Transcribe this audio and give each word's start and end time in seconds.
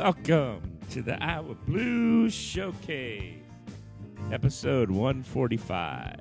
Welcome 0.00 0.78
to 0.90 1.02
the 1.02 1.20
Iowa 1.20 1.56
Blues 1.66 2.32
Showcase, 2.32 3.34
episode 4.30 4.92
145. 4.92 6.20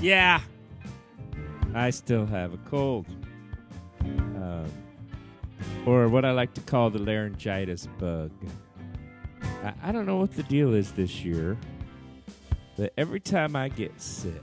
Yeah, 0.00 0.40
I 1.74 1.90
still 1.90 2.24
have 2.24 2.54
a 2.54 2.56
cold. 2.56 3.04
Um, 4.00 4.72
or 5.84 6.08
what 6.08 6.24
I 6.24 6.30
like 6.30 6.54
to 6.54 6.62
call 6.62 6.88
the 6.88 6.98
laryngitis 6.98 7.88
bug. 7.98 8.30
I, 9.62 9.74
I 9.82 9.92
don't 9.92 10.06
know 10.06 10.16
what 10.16 10.34
the 10.34 10.44
deal 10.44 10.72
is 10.72 10.92
this 10.92 11.26
year, 11.26 11.58
but 12.78 12.94
every 12.96 13.20
time 13.20 13.54
I 13.54 13.68
get 13.68 14.00
sick, 14.00 14.42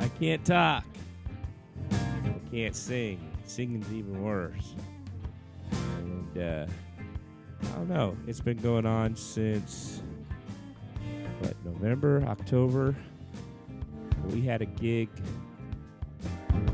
I 0.00 0.08
can't 0.08 0.42
talk. 0.46 0.86
I 1.92 2.50
can't 2.50 2.74
sing. 2.74 3.20
Singing's 3.44 3.92
even 3.92 4.22
worse. 4.22 4.74
Uh, 6.38 6.66
I 7.62 7.66
don't 7.76 7.88
know. 7.88 8.16
It's 8.26 8.40
been 8.40 8.58
going 8.58 8.84
on 8.84 9.16
since 9.16 10.02
what 11.40 11.54
November, 11.64 12.22
October. 12.26 12.94
We 14.26 14.42
had 14.42 14.60
a 14.60 14.66
gig 14.66 15.08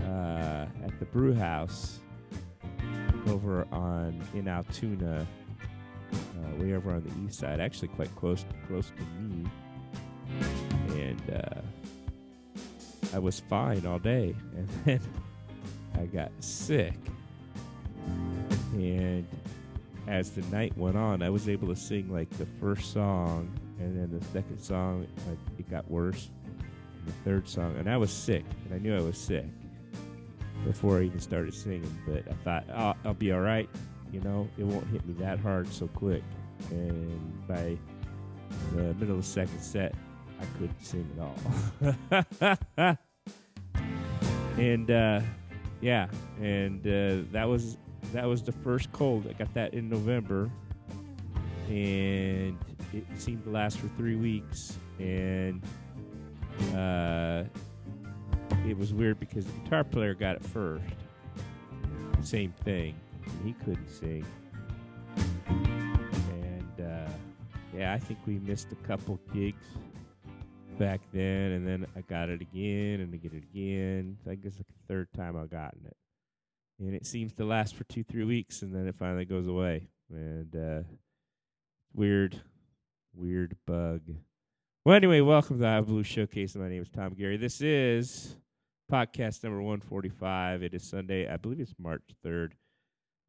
uh, 0.05 0.67
at 0.85 0.99
the 0.99 1.07
brew 1.13 1.35
house 1.35 2.01
over 3.29 3.67
on 3.71 4.21
in 4.35 4.49
Altoona, 4.49 5.27
uh, 6.13 6.57
way 6.57 6.75
over 6.75 6.91
on 6.91 7.03
the 7.05 7.27
east 7.27 7.39
side, 7.39 7.61
actually 7.61 7.89
quite 7.89 8.15
close 8.17 8.45
close 8.67 8.91
to 8.97 9.23
me. 9.23 9.47
And 10.91 11.23
uh, 11.31 11.61
I 13.15 13.19
was 13.19 13.39
fine 13.41 13.87
all 13.87 13.99
day, 13.99 14.35
and 14.57 14.69
then 14.85 15.01
I 15.95 16.07
got 16.07 16.33
sick. 16.41 16.95
And 18.73 19.27
as 20.07 20.31
the 20.31 20.43
night 20.55 20.77
went 20.77 20.97
on, 20.97 21.23
I 21.23 21.31
was 21.31 21.49
able 21.49 21.69
to 21.69 21.77
sing 21.77 22.13
like 22.13 22.31
the 22.31 22.47
first 22.61 22.93
song, 22.93 23.53
and 23.79 23.97
then 23.97 24.19
the 24.19 24.25
second 24.27 24.59
song, 24.59 25.07
like, 25.29 25.39
it 25.59 25.71
got 25.71 25.91
worse. 25.91 26.31
The 27.07 27.13
third 27.25 27.49
song, 27.49 27.75
and 27.79 27.91
I 27.91 27.97
was 27.97 28.13
sick, 28.13 28.45
and 28.65 28.75
I 28.75 28.79
knew 28.79 28.97
I 28.97 29.01
was 29.01 29.19
sick 29.19 29.47
before 30.65 30.99
I 30.99 31.03
even 31.03 31.19
started 31.19 31.53
singing. 31.53 31.99
But 32.07 32.25
I 32.29 32.35
thought, 32.45 32.65
oh, 32.73 33.09
I'll 33.09 33.15
be 33.15 33.33
all 33.33 33.41
right. 33.41 33.69
You 34.13 34.21
know, 34.21 34.49
it 34.59 34.65
won't 34.65 34.87
hit 34.89 35.05
me 35.07 35.15
that 35.15 35.41
hard 35.41 35.73
so 35.73 35.89
quick. 35.89 36.23
And 36.71 37.49
by 37.49 37.77
the 38.75 38.95
middle 38.95 39.17
of 39.17 39.23
the 39.23 39.29
second 39.29 39.61
set, 39.61 39.95
I 40.41 40.45
couldn't 40.59 40.85
sing 40.85 41.09
at 41.17 42.93
all. 42.93 42.99
and 44.59 44.91
uh, 44.91 45.21
yeah, 45.81 46.07
and 46.41 46.87
uh, 46.87 47.27
that 47.33 47.49
was 47.49 47.79
that 48.13 48.27
was 48.27 48.43
the 48.43 48.53
first 48.53 48.93
cold. 48.93 49.27
I 49.29 49.33
got 49.33 49.53
that 49.55 49.75
in 49.75 49.89
November, 49.89 50.51
and 51.69 52.59
it 52.93 53.05
seemed 53.17 53.45
to 53.45 53.51
last 53.51 53.79
for 53.79 53.89
three 53.89 54.17
weeks. 54.17 54.79
And 54.99 55.63
uh, 56.75 57.45
it 58.69 58.77
was 58.77 58.93
weird 58.93 59.19
because 59.19 59.47
the 59.47 59.53
guitar 59.61 59.85
player 59.85 60.15
got 60.15 60.37
it 60.37 60.45
first. 60.45 60.85
Same 62.21 62.53
thing. 62.65 62.95
He 63.45 63.53
couldn't 63.55 63.89
sing. 63.89 64.25
And 65.47 66.81
uh, 66.81 67.11
yeah, 67.77 67.93
I 67.93 67.99
think 67.99 68.19
we 68.27 68.39
missed 68.39 68.71
a 68.73 68.87
couple 68.87 69.19
gigs 69.35 69.65
back 70.79 71.01
then, 71.13 71.53
and 71.53 71.67
then 71.67 71.87
I 71.97 72.03
got 72.03 72.29
it 72.29 72.41
again, 72.41 73.01
and 73.01 73.13
I 73.13 73.17
get 73.17 73.33
it 73.33 73.45
again. 73.53 74.17
I 74.29 74.35
guess 74.35 74.55
the 74.55 74.65
third 74.89 75.09
time 75.15 75.37
I've 75.37 75.51
gotten 75.51 75.81
it, 75.87 75.97
and 76.83 76.95
it 76.95 77.07
seems 77.07 77.33
to 77.35 77.45
last 77.45 77.77
for 77.77 77.85
two, 77.85 78.03
three 78.03 78.25
weeks, 78.25 78.63
and 78.63 78.75
then 78.75 78.89
it 78.89 78.97
finally 78.99 79.25
goes 79.25 79.47
away. 79.47 79.89
And 80.11 80.55
uh, 80.57 80.83
weird, 81.95 82.41
weird 83.15 83.57
bug. 83.67 84.01
Well, 84.85 84.97
anyway, 84.97 85.21
welcome 85.21 85.59
to 85.59 85.63
the 85.63 85.83
Blue 85.87 86.03
Showcase. 86.03 86.57
My 86.57 86.69
name 86.69 86.83
is 86.83 86.89
Tom 86.89 87.15
Gary. 87.15 87.37
This 87.37 87.61
is 87.61 88.35
podcast 88.91 89.45
number 89.45 89.63
145. 89.63 90.65
It 90.65 90.75
is 90.75 90.83
Sunday. 90.83 91.29
I 91.29 91.37
believe 91.37 91.61
it's 91.61 91.75
March 91.79 92.03
3rd. 92.27 92.51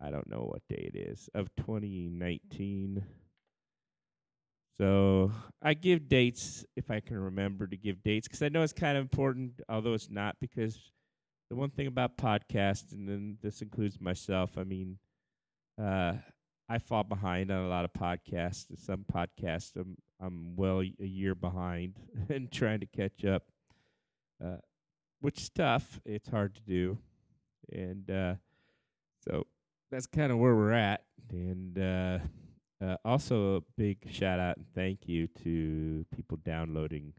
I 0.02 0.10
don't 0.10 0.30
know 0.30 0.50
what 0.52 0.64
day 0.68 0.90
it 0.92 0.98
is 0.98 1.30
of 1.36 1.48
2019. 1.58 3.04
So 4.80 5.32
I 5.62 5.76
give 5.76 6.10
dates 6.10 6.66
if 6.76 6.90
I 6.90 7.00
can 7.00 7.20
remember 7.20 7.68
to 7.68 7.78
give 7.78 8.02
dates 8.02 8.28
because 8.28 8.42
I 8.42 8.50
know 8.50 8.64
it's 8.64 8.74
kind 8.74 8.98
of 8.98 9.04
important, 9.04 9.62
although 9.70 9.94
it's 9.94 10.10
not. 10.10 10.36
Because 10.42 10.80
the 11.54 11.60
one 11.60 11.70
thing 11.70 11.86
about 11.86 12.18
podcasts, 12.18 12.94
and 12.94 13.08
then 13.08 13.38
this 13.44 13.62
includes 13.62 14.02
myself, 14.02 14.58
I 14.58 14.64
mean, 14.64 14.98
uh, 15.80 16.14
I 16.68 16.80
fall 16.80 17.04
behind 17.04 17.52
on 17.52 17.66
a 17.66 17.68
lot 17.68 17.86
of 17.86 17.94
podcasts. 17.94 18.66
Some 18.80 19.06
podcasts 19.12 19.76
I'm 19.76 19.98
I'm 20.20 20.56
well 20.56 20.80
a 20.80 21.06
year 21.06 21.36
behind 21.36 22.00
and 22.30 22.52
trying 22.52 22.80
to 22.80 22.88
catch 22.88 23.24
up, 23.24 23.44
uh, 24.44 24.58
which 25.22 25.42
is 25.42 25.50
tough. 25.50 26.02
It's 26.06 26.28
hard 26.28 26.56
to 26.56 26.62
do, 26.62 26.98
and 27.72 28.10
uh, 28.10 28.36
so 29.20 29.46
that's 29.92 30.08
kind 30.08 30.32
of 30.32 30.40
where 30.40 30.56
we're 30.56 30.72
at. 30.72 31.04
And 31.30 31.78
uh, 31.78 32.20
uh, 32.84 32.98
also, 33.06 33.58
a 33.58 33.62
big 33.78 34.08
shout 34.10 34.40
out 34.40 34.58
and 34.58 34.66
thank 34.74 35.08
you 35.08 35.28
to 35.44 36.04
people 36.16 36.40
downloading. 36.44 37.14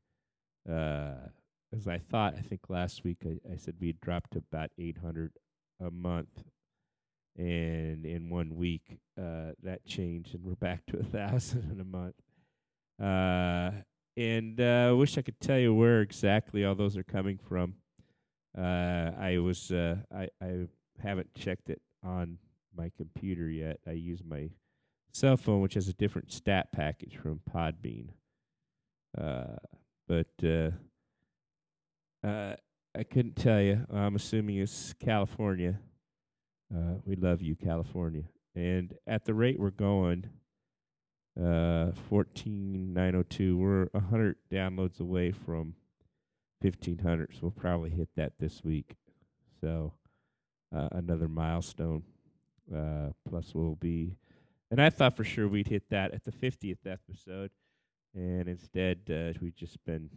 Uh, 0.69 1.29
as 1.77 1.89
I 1.89 1.99
thought, 1.99 2.35
I 2.37 2.41
think 2.41 2.69
last 2.69 3.05
week 3.05 3.19
I, 3.25 3.53
I 3.53 3.57
said 3.57 3.75
we 3.81 3.93
dropped 3.93 4.37
about 4.37 4.71
800 4.79 5.33
a 5.81 5.91
month, 5.91 6.45
and 7.37 8.07
in 8.07 8.31
one 8.31 8.57
week 8.57 8.99
uh, 9.19 9.53
that 9.63 9.85
changed, 9.85 10.35
and 10.35 10.45
we're 10.45 10.55
back 10.55 10.87
to 10.87 10.99
a 10.99 11.03
thousand 11.05 11.71
in 11.73 11.81
a 11.81 11.85
month. 11.85 12.15
Uh, 13.03 13.83
and 14.17 14.61
I 14.61 14.91
uh, 14.91 14.95
wish 14.95 15.19
I 15.19 15.23
could 15.23 15.41
tell 15.41 15.59
you 15.59 15.75
where 15.75 16.01
exactly 16.01 16.65
all 16.65 16.77
those 16.77 16.97
are 16.97 17.03
coming 17.03 17.39
from. 17.39 17.75
Uh, 18.57 19.11
I 19.19 19.39
was 19.39 19.73
uh, 19.73 19.97
I 20.15 20.29
I 20.41 20.69
haven't 21.03 21.35
checked 21.35 21.71
it 21.71 21.83
on 22.05 22.39
my 22.77 22.93
computer 22.97 23.51
yet. 23.51 23.81
I 23.87 23.93
use 23.93 24.23
my 24.25 24.51
cell 25.13 25.37
phone, 25.37 25.61
which 25.61 25.75
has 25.75 25.89
a 25.89 25.95
different 25.95 26.33
stat 26.33 26.71
package 26.73 27.17
from 27.17 27.41
Podbean. 27.53 28.11
Uh, 29.19 29.57
but 30.07 30.29
uh, 32.25 32.55
I 32.97 33.03
couldn't 33.03 33.37
tell 33.37 33.61
you. 33.61 33.85
I'm 33.93 34.17
assuming 34.17 34.59
it's 34.59 34.95
California. 34.95 35.79
Uh, 36.75 36.95
we 37.05 37.17
love 37.17 37.43
you, 37.43 37.55
California. 37.55 38.25
And 38.55 38.95
at 39.07 39.25
the 39.25 39.35
rate 39.35 39.59
we're 39.59 39.71
going, 39.71 40.27
uh, 41.39 41.93
14902, 42.09 43.57
we're 43.57 43.87
100 43.93 44.37
downloads 44.51 45.01
away 45.01 45.33
from 45.33 45.75
1500. 46.61 47.33
So 47.33 47.39
we'll 47.43 47.51
probably 47.51 47.91
hit 47.91 48.09
that 48.17 48.35
this 48.39 48.63
week. 48.65 48.95
So 49.61 49.93
uh, 50.75 50.89
another 50.93 51.29
milestone. 51.29 52.05
Uh, 52.75 53.11
plus, 53.29 53.55
we'll 53.55 53.75
be 53.75 54.17
and 54.71 54.81
I 54.81 54.91
thought 54.91 55.17
for 55.17 55.23
sure 55.23 55.47
we'd 55.47 55.69
hit 55.69 55.91
that 55.91 56.13
at 56.15 56.25
the 56.25 56.33
50th 56.33 56.87
episode, 56.87 57.51
and 58.15 58.49
instead 58.49 59.01
uh, 59.09 59.39
we've 59.41 59.55
just 59.55 59.77
been 59.85 60.11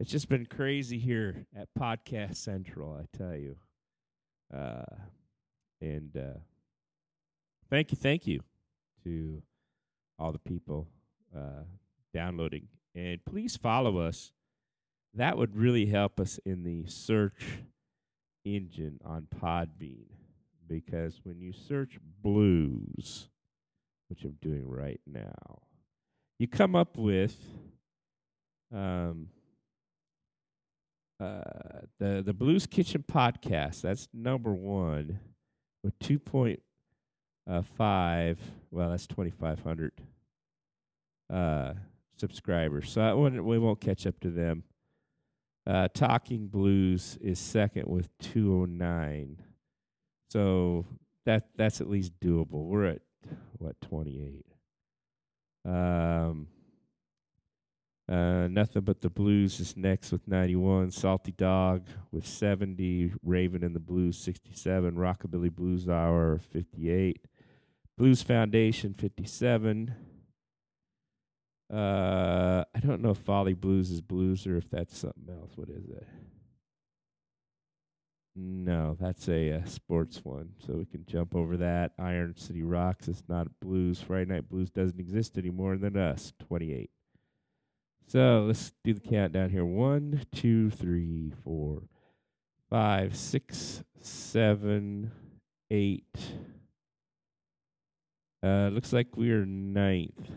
it's 0.00 0.10
just 0.10 0.28
been 0.28 0.46
crazy 0.46 0.98
here 0.98 1.46
at 1.56 1.68
Podcast 1.78 2.36
Central. 2.36 2.98
I 3.00 3.16
tell 3.16 3.36
you, 3.36 3.56
uh, 4.54 4.84
and 5.80 6.16
uh, 6.16 6.38
thank 7.70 7.90
you, 7.90 7.96
thank 7.96 8.26
you 8.26 8.40
to 9.04 9.42
all 10.18 10.32
the 10.32 10.38
people 10.38 10.88
uh, 11.36 11.64
downloading, 12.12 12.68
and 12.94 13.24
please 13.24 13.56
follow 13.56 13.98
us. 13.98 14.32
That 15.14 15.36
would 15.36 15.56
really 15.56 15.86
help 15.86 16.18
us 16.18 16.40
in 16.44 16.64
the 16.64 16.86
search 16.86 17.44
engine 18.44 18.98
on 19.04 19.28
Podbean 19.40 20.06
because 20.68 21.20
when 21.22 21.40
you 21.40 21.52
search 21.52 21.98
blues 22.22 23.28
which 24.08 24.24
I'm 24.24 24.36
doing 24.42 24.68
right 24.68 25.00
now, 25.06 25.62
you 26.38 26.46
come 26.46 26.76
up 26.76 26.98
with 26.98 27.34
um, 28.70 29.28
uh, 31.22 31.80
the 31.98 32.22
the 32.24 32.32
Blues 32.32 32.66
Kitchen 32.66 33.04
podcast. 33.06 33.82
That's 33.82 34.08
number 34.12 34.52
one 34.52 35.20
with 35.84 35.98
two 35.98 36.18
point 36.18 36.60
uh, 37.48 37.62
five. 37.76 38.40
Well, 38.70 38.90
that's 38.90 39.06
twenty 39.06 39.30
five 39.30 39.60
hundred 39.62 39.92
uh, 41.32 41.74
subscribers. 42.16 42.90
So 42.90 43.00
I 43.00 43.12
won't, 43.12 43.44
we 43.44 43.58
won't 43.58 43.80
catch 43.80 44.06
up 44.06 44.18
to 44.20 44.30
them. 44.30 44.64
Uh, 45.66 45.88
Talking 45.94 46.48
Blues 46.48 47.18
is 47.20 47.38
second 47.38 47.86
with 47.86 48.08
two 48.18 48.62
oh 48.62 48.64
nine. 48.64 49.40
So 50.30 50.86
that 51.24 51.50
that's 51.56 51.80
at 51.80 51.88
least 51.88 52.18
doable. 52.20 52.66
We're 52.66 52.86
at 52.86 53.02
what 53.58 53.80
28 53.80 54.44
um 55.64 56.48
Uh, 58.12 58.46
Nothing 58.48 58.82
but 58.82 59.00
the 59.00 59.08
Blues 59.08 59.58
is 59.58 59.74
next 59.74 60.12
with 60.12 60.28
91. 60.28 60.90
Salty 60.90 61.32
Dog 61.32 61.86
with 62.10 62.26
70. 62.26 63.12
Raven 63.22 63.64
and 63.64 63.74
the 63.74 63.80
Blues 63.80 64.18
67. 64.18 64.94
Rockabilly 64.94 65.50
Blues 65.50 65.88
Hour 65.88 66.38
58. 66.38 67.24
Blues 67.96 68.22
Foundation 68.22 68.92
57. 68.92 69.94
Uh, 71.72 72.64
I 72.74 72.80
don't 72.80 73.00
know 73.00 73.12
if 73.12 73.18
Folly 73.18 73.54
Blues 73.54 73.90
is 73.90 74.02
blues 74.02 74.46
or 74.46 74.58
if 74.58 74.68
that's 74.68 74.98
something 74.98 75.34
else. 75.34 75.52
What 75.56 75.70
is 75.70 75.88
it? 75.88 76.06
No, 78.36 78.94
that's 79.00 79.26
a, 79.28 79.52
uh 79.52 79.64
sports 79.64 80.22
one, 80.22 80.50
so 80.66 80.74
we 80.74 80.84
can 80.84 81.04
jump 81.06 81.34
over 81.34 81.56
that. 81.58 81.92
Iron 81.98 82.34
City 82.36 82.62
Rocks 82.62 83.08
is 83.08 83.22
not 83.26 83.48
blues. 83.60 84.02
Friday 84.02 84.34
Night 84.34 84.50
Blues 84.50 84.70
doesn't 84.70 85.00
exist 85.00 85.38
anymore 85.38 85.78
than 85.78 85.96
us. 85.96 86.34
28. 86.46 86.90
So 88.06 88.44
let's 88.46 88.72
do 88.84 88.94
the 88.94 89.00
countdown 89.00 89.50
here. 89.50 89.64
One, 89.64 90.24
two, 90.34 90.70
three, 90.70 91.32
four, 91.44 91.82
five, 92.68 93.16
six, 93.16 93.82
seven, 94.00 95.10
eight. 95.70 96.04
Uh, 98.42 98.68
looks 98.72 98.92
like 98.92 99.16
we're 99.16 99.46
ninth. 99.46 100.30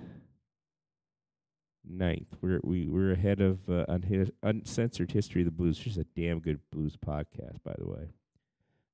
Ninth. 1.88 2.28
We're 2.42 2.60
we 2.64 2.88
we're 2.88 3.12
ahead 3.12 3.42
of 3.42 3.60
uh, 3.70 3.86
Unhi- 3.90 4.32
uncensored 4.44 5.12
history 5.12 5.42
of 5.42 5.46
the 5.46 5.52
blues. 5.52 5.86
Is 5.86 5.98
a 5.98 6.06
damn 6.16 6.40
good 6.40 6.60
blues 6.72 6.96
podcast, 6.96 7.58
by 7.64 7.76
the 7.78 7.88
way. 7.88 8.08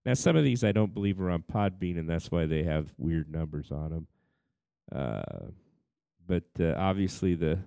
Now 0.05 0.15
some 0.15 0.35
of 0.35 0.43
these 0.43 0.63
I 0.63 0.71
don't 0.71 0.93
believe 0.93 1.21
are 1.21 1.29
on 1.29 1.43
Podbean, 1.43 1.99
and 1.99 2.09
that's 2.09 2.31
why 2.31 2.47
they 2.47 2.63
have 2.63 2.87
weird 2.97 3.29
numbers 3.31 3.71
on 3.71 3.89
them. 3.91 4.07
Uh, 4.91 5.47
but 6.27 6.43
uh, 6.59 6.73
obviously 6.77 7.35
the 7.35 7.59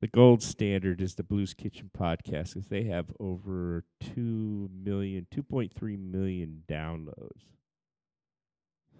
the 0.00 0.08
gold 0.08 0.42
standard 0.42 1.00
is 1.02 1.14
the 1.14 1.22
Blues 1.22 1.52
Kitchen 1.52 1.90
podcast 1.96 2.54
because 2.54 2.68
they 2.68 2.84
have 2.84 3.12
over 3.20 3.84
2 4.14 4.70
million, 4.82 5.26
2.3 5.34 5.98
million 5.98 6.62
downloads. 6.66 7.42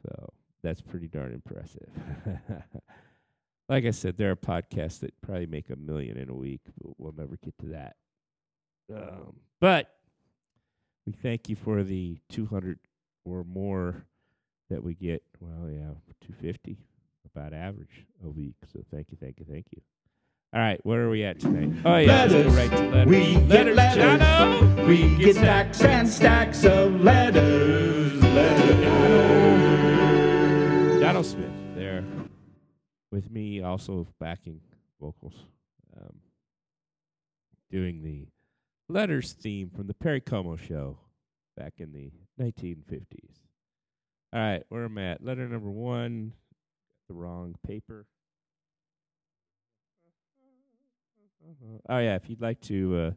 So 0.02 0.28
that's 0.62 0.82
pretty 0.82 1.08
darn 1.08 1.32
impressive. 1.32 1.88
like 3.68 3.86
I 3.86 3.90
said, 3.90 4.18
there 4.18 4.30
are 4.30 4.36
podcasts 4.36 5.00
that 5.00 5.18
probably 5.22 5.46
make 5.46 5.70
a 5.70 5.76
million 5.76 6.18
in 6.18 6.28
a 6.28 6.34
week, 6.34 6.60
but 6.82 6.92
we'll 6.98 7.14
never 7.16 7.38
get 7.42 7.56
to 7.60 7.66
that. 7.66 7.96
Um, 8.94 9.36
but 9.60 9.94
we 11.06 11.12
thank 11.12 11.48
you 11.48 11.56
for 11.56 11.82
the 11.82 12.18
200 12.28 12.78
or 13.24 13.44
more 13.44 14.04
that 14.68 14.82
we 14.82 14.94
get. 14.94 15.22
Well, 15.40 15.70
yeah, 15.70 15.94
250 16.20 16.78
about 17.34 17.54
average 17.54 18.06
a 18.24 18.28
week. 18.28 18.56
So 18.72 18.84
thank 18.90 19.10
you, 19.10 19.18
thank 19.20 19.38
you, 19.38 19.46
thank 19.48 19.66
you. 19.70 19.80
All 20.52 20.60
right, 20.60 20.80
where 20.84 21.02
are 21.02 21.10
we 21.10 21.22
at 21.22 21.38
tonight? 21.38 21.80
Oh 21.84 21.96
yeah, 21.96 22.24
Letters. 22.24 22.52
right 22.56 22.70
letters. 22.72 23.06
We 23.06 23.34
get 23.34 23.48
letters, 23.48 23.76
letters. 23.76 24.20
Jono. 24.20 24.86
We 24.88 25.16
get 25.16 25.36
stacks 25.36 25.80
and 25.82 26.08
stacks 26.08 26.64
of 26.64 27.00
letters. 27.00 28.20
Letters. 28.20 28.80
Donald 31.00 31.26
Smith 31.26 31.52
there 31.76 32.04
with 33.12 33.30
me, 33.30 33.62
also 33.62 34.08
backing 34.18 34.60
vocals, 35.00 35.34
um, 36.00 36.16
doing 37.70 38.02
the 38.02 38.26
letters 38.88 39.32
theme 39.32 39.70
from 39.70 39.86
the 39.86 39.94
Perry 39.94 40.20
Como 40.20 40.56
show 40.56 40.98
back 41.56 41.74
in 41.78 41.92
the 41.92 42.10
1950s. 42.42 43.36
All 44.32 44.40
right, 44.40 44.64
where 44.68 44.84
am 44.84 44.98
I 44.98 45.12
at? 45.12 45.24
Letter 45.24 45.48
number 45.48 45.70
one, 45.70 46.32
the 47.06 47.14
wrong 47.14 47.54
paper. 47.64 48.06
Oh 51.88 51.98
yeah, 51.98 52.14
if 52.16 52.28
you'd 52.28 52.40
like 52.40 52.60
to, 52.62 52.96
uh, 52.96 53.10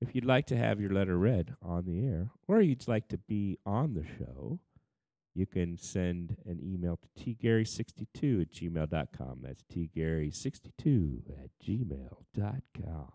if 0.00 0.14
you'd 0.14 0.24
like 0.24 0.46
to 0.46 0.56
have 0.56 0.80
your 0.80 0.90
letter 0.90 1.16
read 1.16 1.54
on 1.62 1.84
the 1.84 2.06
air, 2.06 2.30
or 2.48 2.60
you'd 2.60 2.88
like 2.88 3.08
to 3.08 3.18
be 3.18 3.58
on 3.66 3.94
the 3.94 4.04
show, 4.04 4.58
you 5.34 5.46
can 5.46 5.76
send 5.78 6.36
an 6.44 6.60
email 6.62 6.98
to 6.98 7.24
tgary62 7.24 8.42
at 8.42 8.50
gmail.com. 8.52 9.38
That's 9.42 9.64
tgary62 9.64 11.22
at 11.42 11.50
gmail.com. 11.66 13.08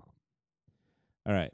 All 1.26 1.34
right. 1.34 1.54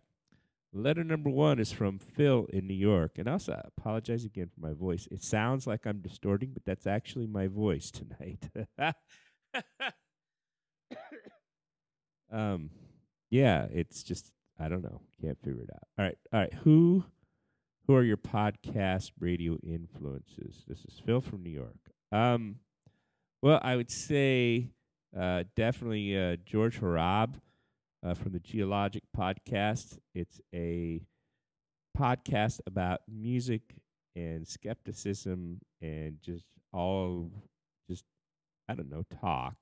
Letter 0.75 1.03
number 1.03 1.29
one 1.29 1.59
is 1.59 1.71
from 1.71 1.99
Phil 1.99 2.47
in 2.51 2.65
New 2.65 2.73
York. 2.73 3.19
And 3.19 3.27
also, 3.27 3.53
I 3.53 3.67
apologize 3.77 4.25
again 4.25 4.49
for 4.53 4.59
my 4.59 4.73
voice. 4.73 5.07
It 5.11 5.23
sounds 5.23 5.67
like 5.67 5.85
I'm 5.85 5.99
distorting, 5.99 6.51
but 6.53 6.65
that's 6.65 6.87
actually 6.87 7.27
my 7.27 7.47
voice 7.47 7.91
tonight. 7.91 8.49
um, 12.33 12.69
yeah, 13.29 13.67
it's 13.71 14.03
just, 14.03 14.31
I 14.59 14.67
don't 14.67 14.83
know. 14.83 15.01
Can't 15.21 15.39
figure 15.41 15.61
it 15.61 15.69
out. 15.73 15.83
All 15.97 16.05
right. 16.05 16.17
All 16.33 16.39
right. 16.39 16.53
Who 16.63 17.05
who 17.87 17.95
are 17.95 18.03
your 18.03 18.17
podcast 18.17 19.11
radio 19.19 19.57
influences? 19.61 20.63
This 20.67 20.79
is 20.85 21.01
Phil 21.05 21.19
from 21.19 21.43
New 21.43 21.49
York. 21.49 21.91
Um, 22.11 22.55
well, 23.41 23.59
I 23.61 23.75
would 23.75 23.91
say 23.91 24.69
uh, 25.17 25.43
definitely 25.55 26.17
uh, 26.17 26.37
George 26.45 26.79
Hrab 26.79 27.35
uh, 28.05 28.13
from 28.13 28.31
the 28.31 28.39
Geologic 28.39 29.03
podcast. 29.15 29.97
It's 30.15 30.39
a 30.55 31.01
podcast 31.97 32.61
about 32.65 33.01
music 33.07 33.61
and 34.15 34.47
skepticism 34.47 35.59
and 35.81 36.17
just 36.21 36.45
all 36.71 37.31
just 37.89 38.05
I 38.69 38.75
don't 38.75 38.89
know 38.89 39.03
talk. 39.21 39.55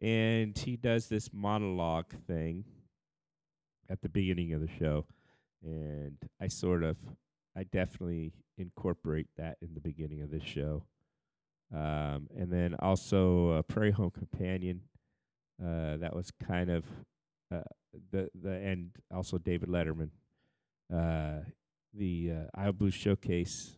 And 0.00 0.56
he 0.56 0.76
does 0.76 1.08
this 1.08 1.30
monologue 1.32 2.12
thing 2.26 2.64
at 3.88 4.00
the 4.00 4.08
beginning 4.08 4.54
of 4.54 4.60
the 4.60 4.68
show 4.78 5.06
and 5.62 6.16
I 6.40 6.48
sort 6.48 6.82
of, 6.82 6.96
I 7.56 7.64
definitely 7.64 8.32
incorporate 8.58 9.28
that 9.36 9.56
in 9.60 9.74
the 9.74 9.80
beginning 9.80 10.22
of 10.22 10.30
this 10.30 10.42
show. 10.42 10.84
Um, 11.74 12.28
and 12.36 12.50
then 12.50 12.74
also 12.78 13.62
Prairie 13.68 13.92
Home 13.92 14.10
Companion. 14.10 14.82
Uh, 15.62 15.98
that 15.98 16.16
was 16.16 16.30
kind 16.30 16.70
of 16.70 16.84
uh, 17.54 17.60
the 18.10 18.30
the 18.34 18.50
and 18.50 18.90
also 19.14 19.36
David 19.38 19.68
Letterman. 19.68 20.08
Uh, 20.92 21.40
the 21.92 22.32
uh, 22.32 22.60
Iowa 22.60 22.72
Blue 22.72 22.90
Showcase 22.90 23.76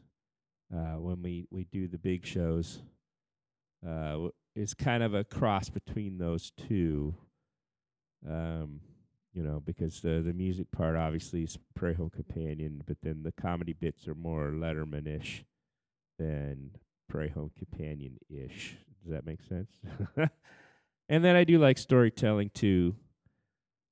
uh, 0.72 0.98
when 0.98 1.22
we 1.22 1.46
we 1.50 1.64
do 1.64 1.88
the 1.88 1.98
big 1.98 2.24
shows 2.24 2.80
uh, 3.84 4.12
w- 4.12 4.32
is 4.54 4.75
kind 4.75 5.02
of 5.02 5.14
a 5.14 5.25
cross 5.25 5.69
between 5.69 6.19
those 6.19 6.52
two. 6.56 7.14
Um, 8.28 8.81
you 9.32 9.43
know, 9.43 9.62
because 9.65 10.00
the 10.00 10.22
the 10.24 10.32
music 10.32 10.70
part 10.70 10.96
obviously 10.96 11.44
is 11.44 11.58
Prairie 11.74 11.94
Home 11.94 12.10
Companion, 12.10 12.82
but 12.86 12.98
then 13.03 13.22
the 13.22 13.32
comedy 13.32 13.72
bits 13.72 14.06
are 14.06 14.15
more 14.15 14.50
Letterman 14.50 15.06
ish 15.06 15.44
than 16.19 16.70
Prairie 17.08 17.31
Home 17.31 17.50
Companion 17.58 18.19
ish. 18.29 18.76
Does 19.03 19.12
that 19.12 19.26
make 19.26 19.43
sense? 19.43 19.70
and 21.08 21.24
then 21.24 21.34
I 21.34 21.44
do 21.44 21.58
like 21.58 21.79
storytelling 21.79 22.50
too. 22.55 22.94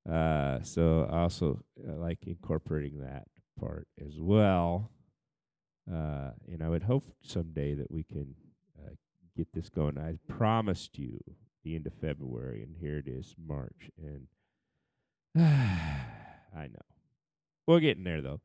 Uh, 0.09 0.61
so 0.63 1.07
I 1.11 1.19
also 1.21 1.63
uh, 1.87 1.93
like 1.93 2.19
incorporating 2.25 3.01
that 3.01 3.27
part 3.59 3.87
as 4.05 4.19
well. 4.19 4.89
Uh, 5.91 6.31
and 6.47 6.63
I 6.63 6.69
would 6.69 6.83
hope 6.83 7.11
someday 7.23 7.73
that 7.75 7.91
we 7.91 8.03
can 8.03 8.35
get 9.35 9.53
this 9.53 9.69
going. 9.69 9.97
I 9.97 10.17
promised 10.27 10.97
you 10.97 11.19
the 11.63 11.75
end 11.75 11.87
of 11.87 11.93
February, 11.93 12.63
and 12.63 12.75
here 12.79 12.97
it 12.97 13.07
is, 13.07 13.35
March, 13.37 13.89
and 13.97 14.27
I 15.37 16.67
know. 16.67 16.81
We're 17.67 17.79
getting 17.79 18.03
there 18.03 18.21
though. 18.21 18.41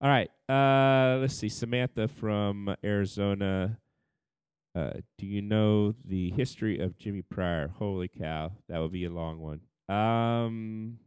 All 0.00 0.10
right. 0.10 0.30
Uh 0.48 1.18
let's 1.20 1.34
see. 1.34 1.48
Samantha 1.48 2.08
from 2.08 2.74
Arizona. 2.82 3.78
Uh 4.74 4.92
do 5.18 5.26
you 5.26 5.40
know 5.40 5.94
the 6.04 6.30
history 6.32 6.80
of 6.80 6.98
Jimmy 6.98 7.22
Pryor? 7.22 7.68
Holy 7.78 8.08
cow. 8.08 8.52
That 8.68 8.80
would 8.80 8.92
be 8.92 9.04
a 9.04 9.10
long 9.10 9.38
one. 9.38 9.60
Um 9.88 10.98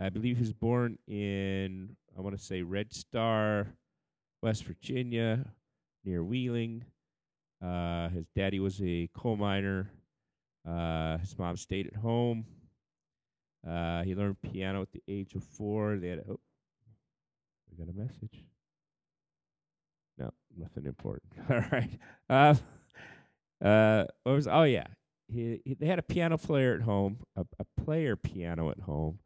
I 0.00 0.08
believe 0.08 0.36
he 0.36 0.42
was 0.42 0.52
born 0.52 0.98
in 1.06 1.96
I 2.16 2.20
want 2.20 2.36
to 2.36 2.44
say 2.44 2.62
Red 2.62 2.92
Star, 2.92 3.68
West 4.42 4.64
Virginia, 4.64 5.44
near 6.04 6.22
Wheeling. 6.24 6.84
Uh 7.64 8.08
his 8.10 8.26
daddy 8.36 8.60
was 8.60 8.80
a 8.82 9.08
coal 9.14 9.36
miner. 9.36 9.90
Uh 10.68 11.18
his 11.18 11.38
mom 11.38 11.56
stayed 11.56 11.86
at 11.86 11.96
home. 11.96 12.44
Uh, 13.66 14.02
he 14.02 14.14
learned 14.14 14.36
piano 14.42 14.82
at 14.82 14.92
the 14.92 15.02
age 15.08 15.34
of 15.34 15.42
four. 15.42 15.96
They 15.96 16.08
had 16.08 16.18
a, 16.18 16.22
oh, 16.32 16.40
we 17.70 17.82
got 17.82 17.92
a 17.92 17.96
message. 17.96 18.44
No, 20.18 20.30
nothing 20.56 20.84
important. 20.84 21.32
All 21.50 21.64
right. 21.72 21.98
Uh, 22.28 22.54
uh, 23.64 24.04
what 24.22 24.32
was? 24.32 24.46
Oh 24.46 24.64
yeah, 24.64 24.86
he, 25.28 25.60
he 25.64 25.74
they 25.74 25.86
had 25.86 25.98
a 25.98 26.02
piano 26.02 26.36
player 26.36 26.74
at 26.74 26.82
home, 26.82 27.18
a, 27.36 27.46
a 27.58 27.82
player 27.82 28.16
piano 28.16 28.70
at 28.70 28.80
home, 28.80 29.18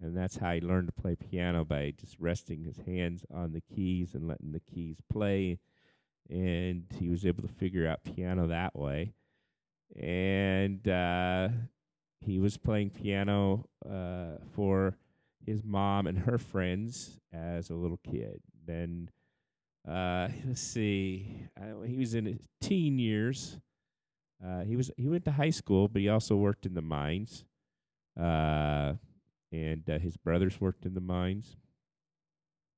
and 0.00 0.16
that's 0.16 0.36
how 0.36 0.52
he 0.52 0.60
learned 0.60 0.88
to 0.88 1.00
play 1.00 1.14
piano 1.14 1.64
by 1.64 1.94
just 1.96 2.16
resting 2.18 2.64
his 2.64 2.78
hands 2.86 3.24
on 3.32 3.52
the 3.52 3.62
keys 3.74 4.14
and 4.14 4.26
letting 4.26 4.52
the 4.52 4.60
keys 4.60 4.98
play, 5.10 5.58
and 6.30 6.84
he 6.98 7.08
was 7.08 7.24
able 7.24 7.42
to 7.42 7.48
figure 7.48 7.86
out 7.86 8.04
piano 8.04 8.46
that 8.48 8.76
way. 8.76 9.12
And 10.00 10.86
uh, 10.88 11.48
he 12.20 12.38
was 12.38 12.56
playing 12.56 12.90
piano 12.90 13.68
uh, 13.88 14.38
for 14.54 14.96
his 15.44 15.62
mom 15.62 16.06
and 16.06 16.18
her 16.18 16.38
friends 16.38 17.18
as 17.32 17.70
a 17.70 17.74
little 17.74 18.00
kid. 18.10 18.40
Then, 18.66 19.10
uh, 19.88 20.28
let's 20.46 20.60
see, 20.60 21.48
he 21.86 21.96
was 21.96 22.14
in 22.14 22.26
his 22.26 22.40
teen 22.60 22.98
years. 22.98 23.58
Uh, 24.44 24.62
he 24.62 24.76
was 24.76 24.90
he 24.96 25.08
went 25.08 25.24
to 25.24 25.32
high 25.32 25.50
school, 25.50 25.88
but 25.88 26.02
he 26.02 26.08
also 26.08 26.36
worked 26.36 26.66
in 26.66 26.74
the 26.74 26.82
mines. 26.82 27.44
Uh, 28.20 28.94
and 29.52 29.88
uh, 29.88 29.98
his 29.98 30.16
brothers 30.16 30.60
worked 30.60 30.84
in 30.84 30.94
the 30.94 31.00
mines, 31.00 31.56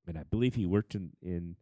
and 0.06 0.18
I 0.18 0.24
believe 0.24 0.54
he 0.54 0.66
worked 0.66 0.94
in 0.94 1.10
in 1.22 1.56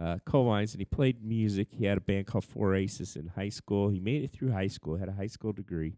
uh, 0.00 0.18
coal 0.24 0.46
mines. 0.46 0.72
And 0.72 0.80
he 0.80 0.84
played 0.84 1.24
music. 1.24 1.68
He 1.70 1.84
had 1.84 1.98
a 1.98 2.00
band 2.00 2.26
called 2.26 2.44
Four 2.44 2.74
Aces 2.74 3.16
in 3.16 3.28
high 3.28 3.48
school. 3.48 3.88
He 3.88 4.00
made 4.00 4.22
it 4.22 4.32
through 4.32 4.52
high 4.52 4.66
school. 4.66 4.96
Had 4.96 5.08
a 5.08 5.12
high 5.12 5.26
school 5.26 5.52
degree, 5.52 5.96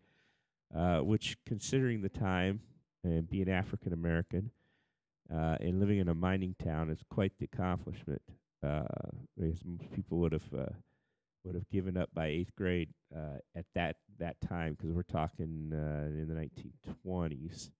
uh, 0.75 0.99
which, 0.99 1.37
considering 1.47 2.03
the 2.03 2.09
time 2.09 2.61
and 3.05 3.29
being 3.29 3.51
African 3.51 3.93
American 3.93 4.51
uh, 5.33 5.57
and 5.61 5.81
living 5.81 5.99
in 5.99 6.09
a 6.09 6.15
mining 6.15 6.55
town, 6.63 6.91
is 6.91 7.03
quite 7.11 7.33
the 7.39 7.49
accomplishment. 7.53 8.23
Uh, 8.61 8.83
because 9.37 9.65
most 9.65 9.91
people 9.93 10.19
would 10.19 10.33
have 10.33 10.53
uh, 10.57 10.67
would 11.45 11.55
have 11.55 11.69
given 11.71 11.97
up 11.97 12.11
by 12.13 12.27
eighth 12.27 12.55
grade 12.57 12.89
uh, 13.17 13.39
at 13.57 13.65
that 13.75 13.97
that 14.19 14.41
time 14.41 14.75
because 14.75 14.91
we're 14.91 15.03
talking 15.03 15.71
uh, 15.73 16.09
in 16.09 16.27
the 16.29 16.35
1920s. 16.35 17.71